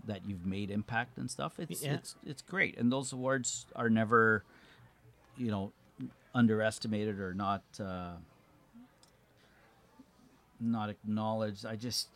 [0.06, 1.58] that you've made impact and stuff.
[1.58, 1.94] It's Yeah.
[1.94, 2.76] it's it's great.
[2.78, 4.44] And those awards are never
[5.36, 5.72] you know
[6.34, 8.12] underestimated or not uh,
[10.62, 11.66] not acknowledged.
[11.66, 12.08] I just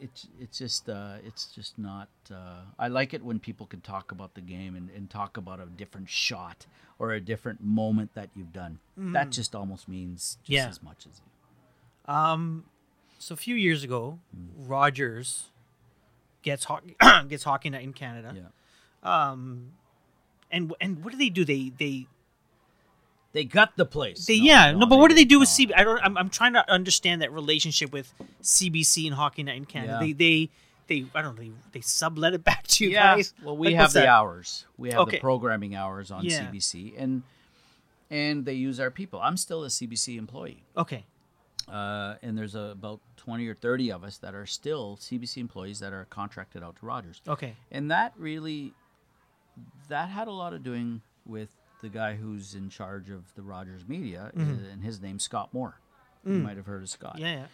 [0.00, 2.08] it's it's just uh, it's just not.
[2.30, 5.60] Uh, I like it when people can talk about the game and, and talk about
[5.60, 6.66] a different shot
[6.98, 8.78] or a different moment that you've done.
[8.96, 10.68] That just almost means just Yeah.
[10.68, 12.14] as much as you.
[12.14, 12.64] Um,
[13.18, 14.68] so a few years ago, Mm.
[14.68, 15.50] Rogers
[16.42, 16.96] gets hockey
[17.28, 18.34] gets hockey night in Canada.
[18.34, 19.72] Yeah, Um,
[20.50, 21.44] and and what do they do?
[21.44, 22.06] They they
[23.32, 24.26] they got the place.
[24.26, 25.66] They No, yeah no, but they what do they do with No.
[25.66, 25.72] CB?
[25.76, 26.00] I don't.
[26.02, 28.12] I'm, I'm trying to understand that relationship with
[28.42, 29.98] CBC and Hockey Night in Canada.
[30.00, 30.06] Yeah.
[30.06, 30.50] They they
[30.88, 31.42] they I don't know.
[31.42, 33.16] They, they sublet it back to you yeah.
[33.16, 33.32] guys.
[33.42, 34.08] Well, we Like, have the that?
[34.08, 34.66] hours.
[34.76, 35.16] We have Okay.
[35.16, 36.46] the programming hours on Yeah.
[36.50, 37.22] CBC, and
[38.10, 39.20] and they use our people.
[39.20, 40.64] I'm still a CBC employee.
[40.76, 41.04] Okay.
[41.68, 45.78] uh, and there's a, about 20 or 30 of us that are still CBC employees
[45.78, 47.20] that are contracted out to Rogers.
[47.28, 47.54] Okay.
[47.70, 48.72] And that really,
[49.88, 51.50] that had a lot of doing with
[51.82, 55.76] the guy who's in charge of the Rogers media, uh, and his name's Scott Moore.
[56.24, 57.16] You might have heard of Scott.
[57.18, 57.32] Yeah.
[57.32, 57.46] Yeah.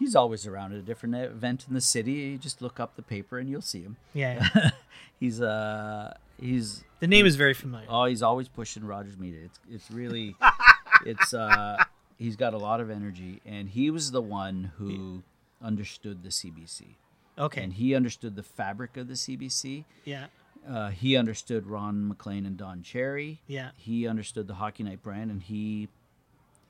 [0.00, 2.12] He's always around at a different event in the city.
[2.12, 3.96] You just look up the paper and you'll see him.
[4.12, 4.48] Yeah.
[4.56, 4.70] yeah.
[5.20, 7.86] he's uh he's the name is very familiar.
[7.88, 9.42] Oh, he's always pushing Rogers Media.
[9.44, 10.34] It's it's really
[11.06, 11.76] it's uh
[12.18, 15.22] he's got a lot of energy and he was the one who
[15.62, 16.96] understood the CBC.
[17.38, 17.62] Okay.
[17.62, 19.84] And he understood the fabric of the CBC.
[20.04, 20.26] yeah.
[20.66, 23.40] Uh, he understood Ron MacLean and Don Cherry.
[23.46, 23.70] Yeah.
[23.76, 25.88] He understood the Hockey Night brand and he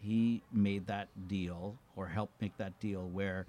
[0.00, 3.46] he made that deal or helped make that deal where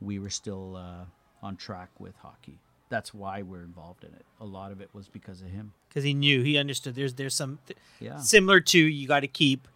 [0.00, 1.04] we were still uh,
[1.42, 2.58] on track with hockey.
[2.88, 4.24] That's why we're involved in it.
[4.40, 5.72] A lot of it was because of him.
[5.88, 6.94] Because he knew he understood.
[6.96, 8.16] There's there's some th- Yeah.
[8.18, 9.68] similar to you got to keep,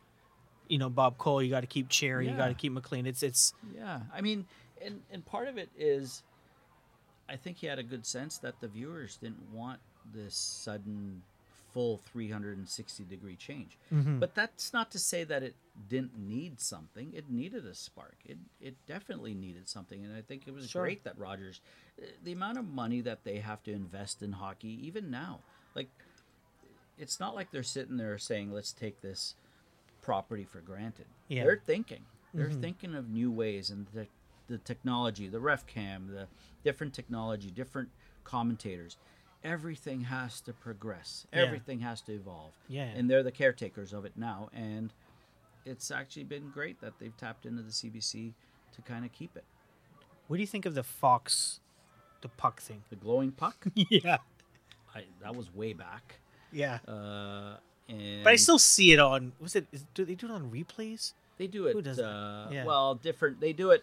[0.66, 1.40] you know, Bob Cole.
[1.42, 2.28] You got to keep Cherry.
[2.28, 3.06] You got to keep MacLean.
[3.06, 4.46] It's it's Yeah, I mean,
[4.84, 6.22] and and part of it is,
[7.32, 9.80] I think he had a good sense that the viewers didn't want
[10.14, 11.22] this sudden,
[11.72, 13.78] full 360 degree change.
[13.90, 15.54] But that's not to say that it
[15.88, 17.12] didn't need something.
[17.14, 18.16] It needed a spark.
[18.26, 20.82] It it definitely needed something, and I think it was Sure.
[20.82, 21.60] great that Rogers,
[22.00, 25.40] uh, the amount of money that they have to invest in hockey, even now,
[25.74, 25.88] like.
[26.98, 29.34] It's not like they're sitting there saying, "Let's take this
[30.02, 31.44] property for granted." Yeah.
[31.44, 32.04] They're thinking.
[32.34, 34.06] They're thinking of new ways and the,
[34.52, 36.28] the technology, the ref cam, the
[36.62, 37.88] different technology, different
[38.22, 38.96] commentators.
[39.42, 41.26] Everything has to progress.
[41.32, 41.40] Yeah.
[41.40, 42.52] Everything has to evolve.
[42.68, 42.84] Yeah.
[42.84, 44.50] And they're the caretakers of it now.
[44.54, 44.92] And
[45.64, 48.34] it's actually been great that they've tapped into the CBC
[48.74, 49.44] to kind of keep it.
[50.28, 51.60] what do you think of the Fox,
[52.20, 52.82] the puck thing?
[52.90, 54.18] The glowing puck, yeah.
[54.94, 56.16] I, that was way back.
[56.52, 56.78] Yeah.
[56.86, 57.56] Uh,
[57.88, 59.32] and But I still see it on.
[59.40, 59.66] Was it?
[59.72, 61.14] Is, do they do it on replays?
[61.38, 61.72] They do it.
[61.72, 62.64] Who does uh, Yeah.
[62.64, 63.40] Well, different.
[63.40, 63.82] They do it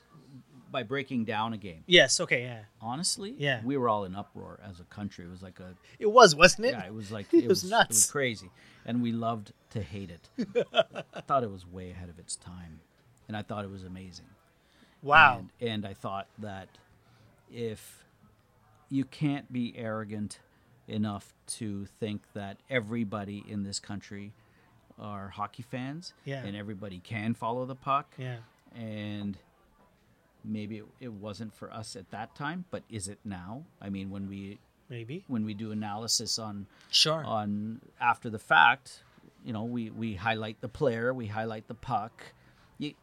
[0.72, 1.84] by breaking down a game.
[1.88, 2.20] Yes.
[2.20, 2.44] Okay.
[2.44, 2.60] Yeah.
[2.82, 3.62] Honestly, Yeah.
[3.64, 5.26] we were all in uproar as a country.
[5.26, 6.72] It was like a It was, wasn't it?
[6.72, 7.86] yeah, it was like It it, was was, nuts.
[7.90, 8.50] It was crazy,
[8.86, 10.30] and we loved to hate it.
[11.14, 12.82] I thought it was way ahead of its time,
[13.28, 14.26] and I thought it was amazing.
[15.02, 15.46] Wow.
[15.62, 16.70] And, and I thought that
[17.52, 18.06] if
[18.90, 20.40] you can't be arrogant
[20.88, 24.34] enough to think that everybody in this country
[25.00, 26.44] are hockey fans, Yeah.
[26.44, 28.38] and everybody can follow the puck, yeah.
[28.76, 29.38] and
[30.44, 33.64] maybe it, it wasn't for us at that time, but is it now?
[33.82, 34.60] I mean, when we
[34.90, 35.24] Maybe.
[35.28, 37.24] when we do analysis on Sure.
[37.24, 39.04] on after the fact,
[39.46, 42.34] you know, we we highlight the player, we highlight the puck.
[42.78, 42.94] You,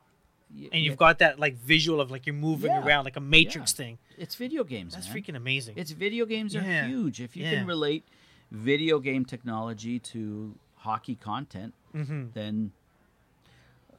[0.55, 2.85] you, and you've you- got that like visual of like you're moving Yeah.
[2.85, 3.77] around like a Matrix Yeah.
[3.85, 3.99] thing.
[4.19, 4.95] it's video games.
[4.95, 5.17] That's man.
[5.17, 5.75] freaking amazing.
[5.77, 7.21] It's video games are huge.
[7.21, 7.51] If you Yeah.
[7.59, 8.05] can relate
[8.51, 12.27] video game technology to hockey content, Mm-hmm.
[12.35, 12.73] then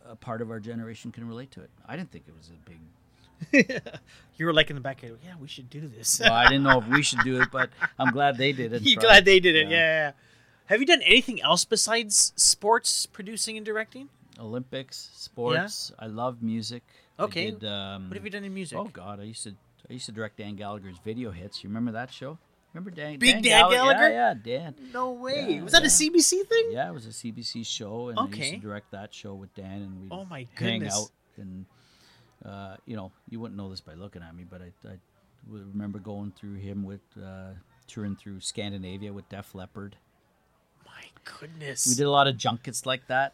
[0.06, 1.70] a part of our generation can relate to it.
[1.86, 2.80] I didn't think it was a big.
[3.52, 6.20] you were like in the back yeah, we should do this.
[6.20, 7.70] Well, I didn't know if we should do it, but
[8.00, 8.82] I'm glad they did it.
[8.84, 9.68] You're glad they did it.
[9.68, 9.72] Yeah.
[9.72, 9.78] Yeah.
[9.78, 10.12] yeah, yeah.
[10.66, 14.10] Have you done anything else besides sports producing and directing?
[14.40, 15.92] Olympics, sports.
[15.98, 16.06] Yeah.
[16.06, 16.84] I love music.
[17.20, 17.52] Okay.
[17.52, 18.78] did, um, What have you done in music?
[18.78, 19.56] Oh God, I used to
[19.90, 21.64] I used to direct Dan Gallagher's video hits.
[21.64, 22.38] You remember that show?
[22.74, 23.18] Remember Dan?
[23.18, 24.10] Big Dan Galla- Gallagher?
[24.10, 24.76] Yeah, yeah, Dan.
[24.94, 25.56] No way.
[25.56, 25.88] Yeah, was that a.
[25.88, 26.70] CBC thing?
[26.72, 29.82] Yeah, it was a CBC show, and I used to direct that show with Dan,
[29.82, 31.66] and we Oh my hang out and
[32.48, 34.94] uh, you know you wouldn't know this by looking at me, but I, I
[35.48, 37.52] remember going through him with uh,
[37.88, 39.98] touring through Scandinavia with Def Leppard.
[40.86, 41.04] My
[41.40, 41.86] goodness.
[41.88, 43.34] We did a lot of junkets like that,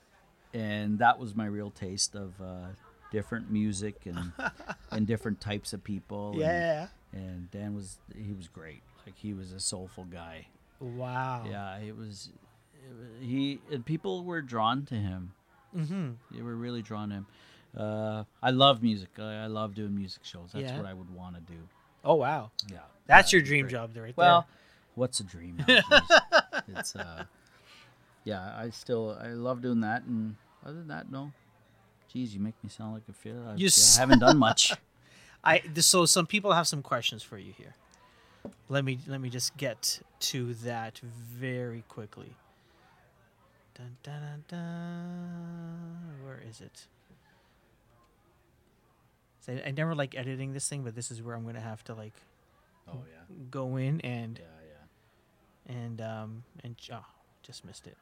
[0.54, 2.68] and that was my real taste of uh,
[3.12, 4.32] different music and
[4.92, 6.32] and different types of people.
[6.32, 6.88] and- Yeah.
[7.14, 8.82] and Dan was he was great.
[9.06, 10.48] Like he was a soulful guy.
[10.80, 11.46] Wow.
[11.50, 12.30] Yeah, it was,
[12.74, 15.34] it was he and people were drawn to him.
[15.76, 16.10] Mm-hmm.
[16.36, 17.28] They were really drawn to him.
[17.78, 19.10] Uh, I love music.
[19.18, 20.52] I, I love doing music shows.
[20.54, 20.78] That's Yeah.
[20.78, 21.60] what I would want to do.
[22.06, 22.52] Oh wow.
[22.72, 23.72] Yeah, That's your dream great.
[23.72, 24.48] job there right Well,
[24.96, 25.64] what's a dream?
[26.68, 27.24] it's uh,
[28.24, 28.54] yeah.
[28.58, 31.32] I still I love doing that, and other than that, no.
[32.12, 33.44] Geez, you make me sound like a failure.
[33.48, 34.74] I, You yeah, s- I haven't done much.
[35.44, 37.76] I so some people have some questions for you here.
[38.70, 42.36] Let me let me just get to that very quickly.
[43.76, 46.26] Dun, dun, dun, dun.
[46.26, 46.86] Where is it?
[49.44, 51.84] So I, I never like editing this thing, but this is where I'm gonna have
[51.86, 52.14] to like
[52.88, 55.82] oh yeah, go in and yeah, yeah.
[55.82, 57.06] and um and oh,
[57.42, 57.98] just missed it.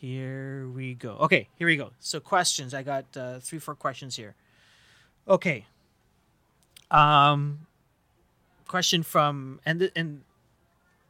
[0.00, 1.16] Here we go.
[1.20, 1.90] Okay, here we go.
[1.98, 2.72] So questions.
[2.72, 4.34] I got uh, three, four questions here.
[5.28, 5.66] Okay.
[6.90, 7.66] Um,
[8.66, 10.22] question from and th- and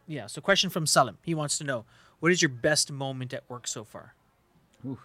[0.09, 0.26] yeah.
[0.26, 1.18] So question from Salim.
[1.22, 1.84] He wants to know
[2.18, 4.14] what is your best moment at work so far.
[4.84, 4.98] Oof.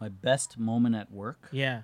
[0.00, 1.48] My best moment at work.
[1.52, 1.82] Yeah.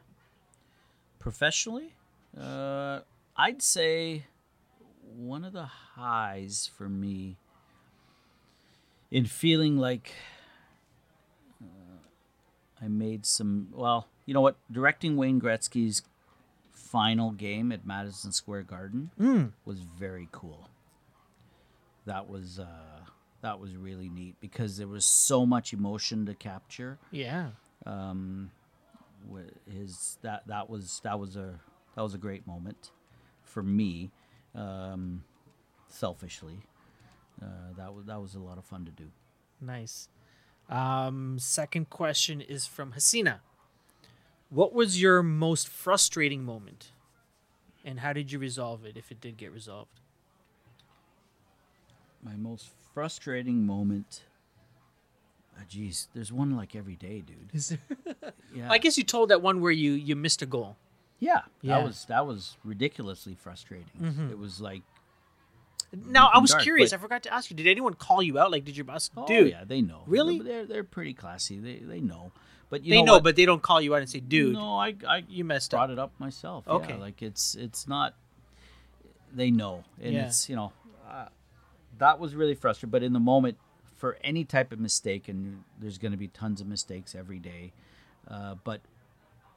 [1.26, 1.92] Professionally
[2.40, 3.00] uh,
[3.36, 4.24] i'd say
[5.16, 5.64] one of the
[5.96, 7.36] highs for me
[9.10, 10.12] in feeling like
[11.60, 11.98] uh,
[12.80, 16.00] i made some well you know what directing wayne gretzky's
[16.72, 19.50] final game at madison square garden Mm.
[19.64, 20.70] was very cool
[22.04, 23.00] that was uh,
[23.40, 27.48] that was really neat because there was so much emotion to capture Yeah.
[27.84, 28.52] um,
[29.70, 31.60] his that that was that was a
[31.94, 32.90] that was a great moment
[33.42, 34.10] for me.
[34.54, 35.24] Um,
[35.88, 36.60] selfishly,
[37.42, 39.10] uh, that was that was a lot of fun to do.
[39.60, 40.08] Nice.
[40.68, 43.40] Um, second question is from Hasina.
[44.48, 46.92] What was your most frustrating moment?
[47.84, 50.00] And how did you resolve it if it did get resolved?
[52.22, 54.24] My most frustrating moment.
[55.56, 57.50] Uh, geez, there's one like every day, dude.
[57.52, 57.78] Is there...
[58.54, 60.76] Yeah, I guess you told that one where you you missed a goal.
[61.18, 61.78] yeah, Yeah.
[61.78, 63.86] that was that was ridiculously frustrating.
[64.00, 64.30] Mhm.
[64.30, 64.82] It was like,
[65.92, 66.90] Now I was dark, curious.
[66.90, 67.56] but- I forgot to ask you.
[67.56, 68.50] Did anyone call you out?
[68.50, 69.50] Like, did your boss, oh dude?
[69.50, 70.02] yeah, they know.
[70.06, 70.38] Really?
[70.40, 71.58] They're they're pretty classy.
[71.58, 72.32] They they know,
[72.70, 74.76] but you they know, know, but they don't call you out and say, "Dude, No,
[74.78, 76.66] I I you messed brought up." it up myself.
[76.68, 76.94] Okay.
[76.94, 78.14] Yeah, like it's it's not.
[79.34, 80.26] They know, and Yeah.
[80.26, 80.72] it's you know,
[81.08, 81.26] uh,
[81.98, 82.90] that was really frustrating.
[82.90, 83.58] But in the moment,
[83.96, 87.72] for any type of mistake, and there's going to be tons of mistakes every day,
[88.28, 88.80] uh, but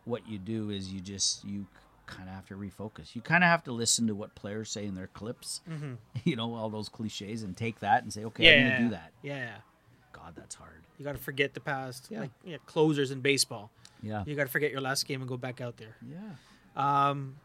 [0.06, 1.66] what you do is you just you
[2.08, 3.16] kind of have to refocus.
[3.16, 5.62] You kind of have to listen to what players say in their clips.
[5.70, 5.98] Mhm.
[6.24, 8.84] You know all those cliches and take that and say, okay, yeah, I'm going to
[8.86, 9.12] do that.
[9.22, 9.56] Yeah,
[10.14, 10.84] God, that's hard.
[10.98, 12.08] you got to forget the past.
[12.10, 12.22] Yeah.
[12.22, 13.70] Like yeah, closers in baseball.
[14.02, 14.24] Yeah.
[14.26, 15.96] You got to forget your last game and go back out there.
[16.10, 17.10] Yeah.
[17.10, 17.36] Um,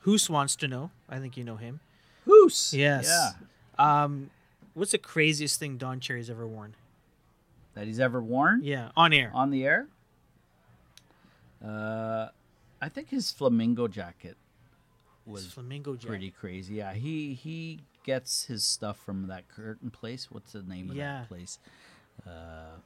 [0.00, 0.90] Hoos wants to know.
[1.08, 1.80] I think you know him.
[2.24, 2.74] Who's?
[2.74, 3.06] Yes.
[3.06, 3.32] Yeah.
[4.04, 4.30] Um,
[4.74, 6.74] what's the craziest thing Don Cherry's ever worn?
[7.74, 8.60] That he's ever worn.
[8.64, 9.30] Yeah, on air.
[9.34, 9.86] on the air.
[11.64, 12.28] Uh,
[12.80, 14.36] I think his flamingo jacket
[15.24, 16.08] was Flamingo Jack.
[16.08, 16.74] pretty crazy.
[16.74, 20.28] Yeah, he he gets his stuff from that curtain place.
[20.30, 21.18] What's the name of Yeah.
[21.20, 21.58] that place?
[22.26, 22.78] Uh,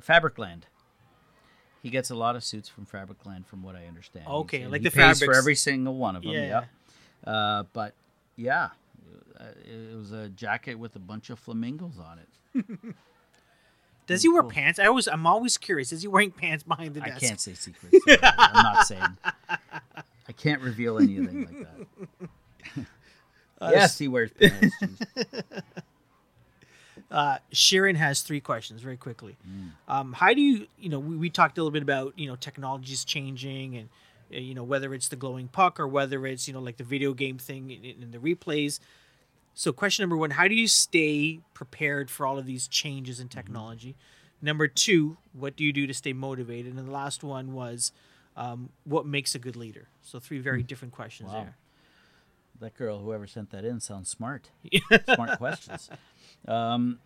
[0.00, 0.62] Fabricland.
[1.82, 4.26] He gets a lot of suits from Fabricland, from what I understand.
[4.26, 6.32] Okay, like he the pays for every single one of them.
[6.32, 6.64] Yeah.
[7.26, 7.32] Yeah.
[7.32, 7.94] Uh, but
[8.36, 8.70] yeah,
[9.64, 12.66] it was a jacket with a bunch of flamingos on it.
[14.06, 14.50] Does he wear cool.
[14.50, 14.78] pants?
[14.78, 15.90] I always, I'm always curious.
[15.92, 17.16] Is he wearing pants behind the desk?
[17.16, 17.96] I can't say secrets.
[18.06, 19.16] so I'm not saying.
[20.28, 21.68] I can't reveal anything like
[22.18, 22.28] that.
[23.60, 24.74] Uh, yes, he wears pants.
[27.10, 29.36] Uh, Sharon has three questions very quickly.
[29.48, 29.70] Mm.
[29.86, 32.34] Um, how do you, you know, we, we talked a little bit about, you know,
[32.34, 33.88] technologies changing and,
[34.34, 36.84] uh, you know, whether it's the glowing puck or whether it's, you know, like the
[36.84, 38.80] video game thing in, in the replays.
[39.54, 43.22] So, question number one How do you stay prepared for all of these changes Mm-hmm.
[43.22, 43.96] in technology?
[44.42, 46.74] Number two, what do you do to stay motivated?
[46.74, 47.92] And the last one was,
[48.36, 49.88] um, what makes a good leader?
[50.02, 51.34] So, three very different questions Hmm.
[51.36, 51.42] Wow.
[51.44, 51.56] there.
[52.60, 54.50] That girl, whoever sent that in, sounds smart.
[55.14, 55.90] smart questions.
[56.46, 56.98] Um,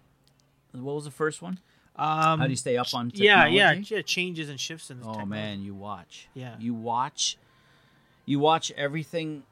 [0.72, 1.59] what was the first one?
[1.96, 3.57] Um, How do you stay up on yeah, technology?
[3.57, 5.30] yeah, yeah, changes and shifts in the Oh technology.
[5.30, 6.28] man, you watch.
[6.34, 6.55] Yeah.
[6.61, 7.38] You watch.
[8.26, 9.42] You watch everything.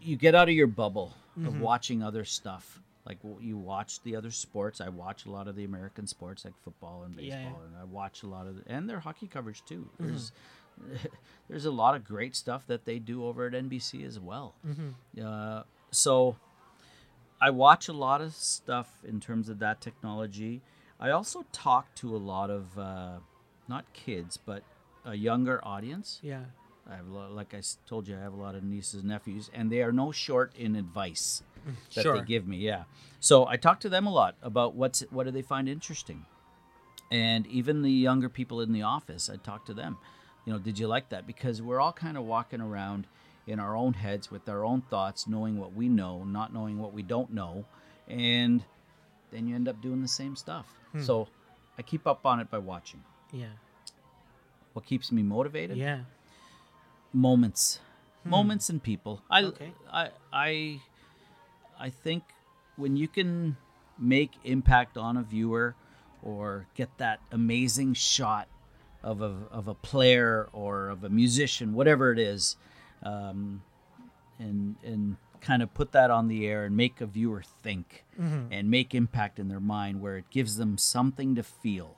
[0.00, 1.46] You get out of your bubble Mm-hmm.
[1.46, 2.80] of watching other stuff.
[3.06, 4.80] Like you watch the other sports.
[4.82, 7.66] I watch a lot of the American sports, like football and baseball, Yeah, yeah.
[7.68, 9.88] and I watch a lot of the, and their hockey coverage too.
[9.94, 10.06] Mm-hmm.
[10.08, 10.32] There's
[11.48, 14.54] there's a lot of great stuff that they do over at NBC as well.
[14.66, 15.24] Mm-hmm.
[15.24, 16.36] Uh, so
[17.40, 20.60] I watch a lot of stuff in terms of that technology.
[21.00, 23.18] I also talk to a lot of uh,
[23.68, 24.62] not kids, but
[25.04, 26.18] a younger audience.
[26.22, 26.42] Yeah.
[26.90, 29.10] I have a lot, like I told you, I have a lot of nieces and
[29.10, 31.42] nephews, and they are no short in advice
[31.94, 32.18] that Sure.
[32.18, 32.56] they give me.
[32.58, 32.84] Yeah,
[33.20, 36.24] so I talk to them a lot about what's what do they find interesting,
[37.10, 39.98] and even the younger people in the office, I talk to them.
[40.46, 41.26] You know, did you like that?
[41.26, 43.06] Because we're all kind of walking around
[43.46, 46.92] in our own heads with our own thoughts, knowing what we know, not knowing what
[46.94, 47.64] we don't know,
[48.08, 48.64] and
[49.30, 50.66] then you end up doing the same stuff.
[50.92, 51.02] Hmm.
[51.02, 51.28] So
[51.76, 53.02] I keep up on it by watching.
[53.30, 53.48] Yeah.
[54.72, 55.76] What keeps me motivated?
[55.76, 56.00] Yeah.
[57.12, 57.80] Moments.
[58.24, 59.22] Moments and people.
[59.30, 59.72] I Okay.
[59.90, 60.80] i i
[61.78, 62.22] i think
[62.76, 63.56] when you can
[63.98, 65.74] make impact on a viewer
[66.22, 68.48] or get that amazing shot
[69.02, 72.56] of a, of a player or of a musician whatever it is
[73.04, 73.62] um,
[74.38, 78.04] and and kind of put that on the air and make a viewer think
[78.50, 81.94] and make impact in their mind where it gives them something to feel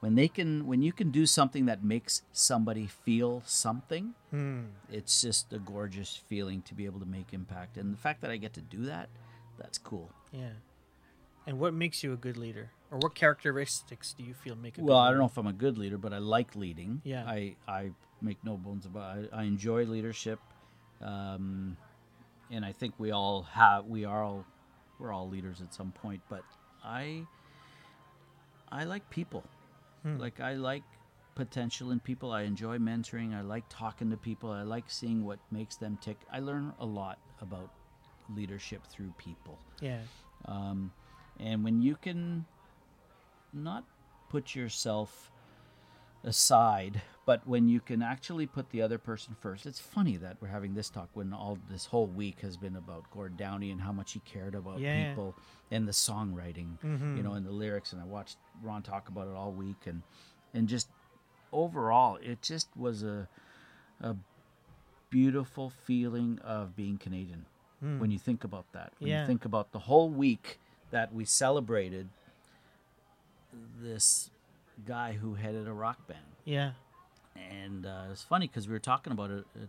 [0.00, 4.14] when they can when you can do something that makes somebody feel something
[4.92, 8.30] it's just a gorgeous feeling to be able to make impact and the fact that
[8.30, 9.08] i get to do that
[9.58, 10.50] that's cool Yeah.
[11.48, 12.70] And what makes you a good leader?
[12.90, 15.52] Or what characteristics do you feel make a well i don't know if i'm a
[15.52, 17.24] good leader but i like leading Yeah.
[17.26, 20.38] i i make no bones about it i, I enjoy leadership
[21.02, 21.76] um,
[22.50, 24.44] and i think we all have we are all
[24.98, 26.42] we're all leaders at some point but
[26.84, 27.22] i
[28.70, 29.44] i like people
[30.18, 30.84] like i like
[31.36, 32.32] potential in people.
[32.32, 33.36] I enjoy mentoring.
[33.36, 34.50] I like talking to people.
[34.50, 36.16] I like seeing what makes them tick.
[36.32, 37.70] I learn a lot about
[38.34, 39.58] leadership through people.
[39.80, 40.00] Yeah.
[40.46, 40.90] um,
[41.38, 42.46] and when you can
[43.52, 43.84] not
[44.30, 45.30] put yourself
[46.26, 50.48] aside but when you can actually put the other person first it's funny that we're
[50.48, 53.92] having this talk when all this whole week has been about Gord Downie and how
[53.92, 55.08] much he cared about Yeah.
[55.10, 55.36] people
[55.70, 57.36] and the songwriting you know mm-hmm.
[57.36, 60.02] and the lyrics and i watched ron talk about it all week and
[60.52, 60.88] and just
[61.52, 63.28] overall it just was a
[64.00, 64.16] a
[65.10, 67.46] beautiful feeling of being canadian
[67.82, 67.98] mm.
[68.00, 69.20] when you think about that when Yeah.
[69.20, 70.58] you think about the whole week
[70.90, 72.08] that we celebrated
[73.80, 74.30] this
[74.84, 76.72] guy who headed a rock band Yeah.
[77.36, 79.66] and uh, it's funny because we were talking about it uh,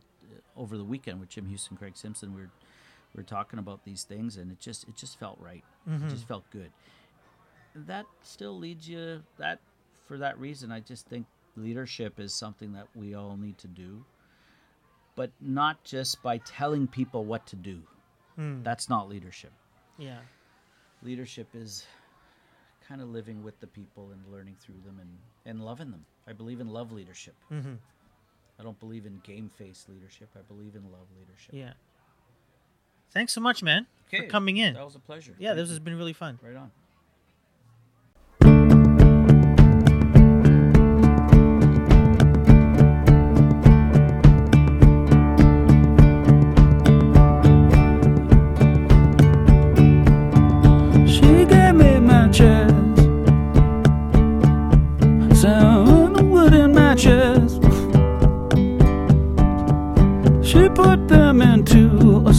[0.55, 2.33] over the weekend with Jim Houston, Craig Simpson.
[2.33, 2.49] We were
[3.13, 5.63] we were talking about these things, and it just it just felt right.
[5.87, 6.71] It just felt good.
[7.75, 9.59] That still leads you that
[10.07, 10.71] for that reason.
[10.71, 14.03] I just think leadership is something that we all need to do,
[15.15, 17.81] but not just by telling people what to do.
[18.37, 19.51] That's not leadership.
[19.97, 20.19] Yeah.
[21.01, 21.85] Leadership is
[22.87, 25.09] kind of living with the people and learning through them and,
[25.45, 26.05] and loving them.
[26.27, 27.35] I believe in love leadership.
[27.51, 27.73] Mm-hmm.
[28.59, 30.29] I don't believe in game face leadership.
[30.35, 31.53] I believe in love leadership.
[31.53, 31.73] Yeah.
[33.11, 34.73] Thanks so much, man, for coming in.
[34.73, 35.35] That was a pleasure.
[35.39, 35.73] Yeah, Thank this you.
[35.73, 36.39] has been really fun.
[36.41, 36.71] right on.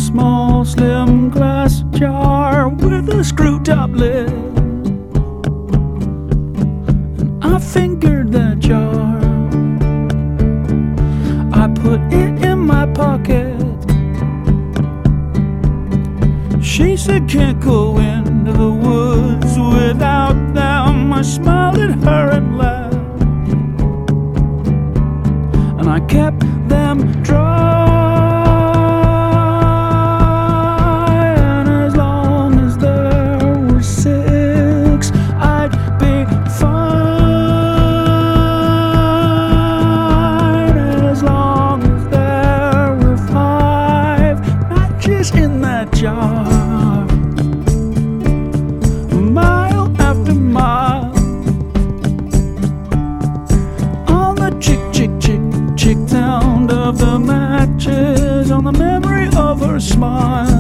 [0.09, 4.31] Small, slim glass jar with a screw top lid.
[7.21, 9.19] And I fingered that jar.
[11.53, 13.61] I put it in my pocket.
[16.65, 21.13] She said, Can't go into the woods without them.
[21.13, 22.95] I smiled at her and laughed.
[25.79, 26.38] And I kept
[59.81, 60.58] smile.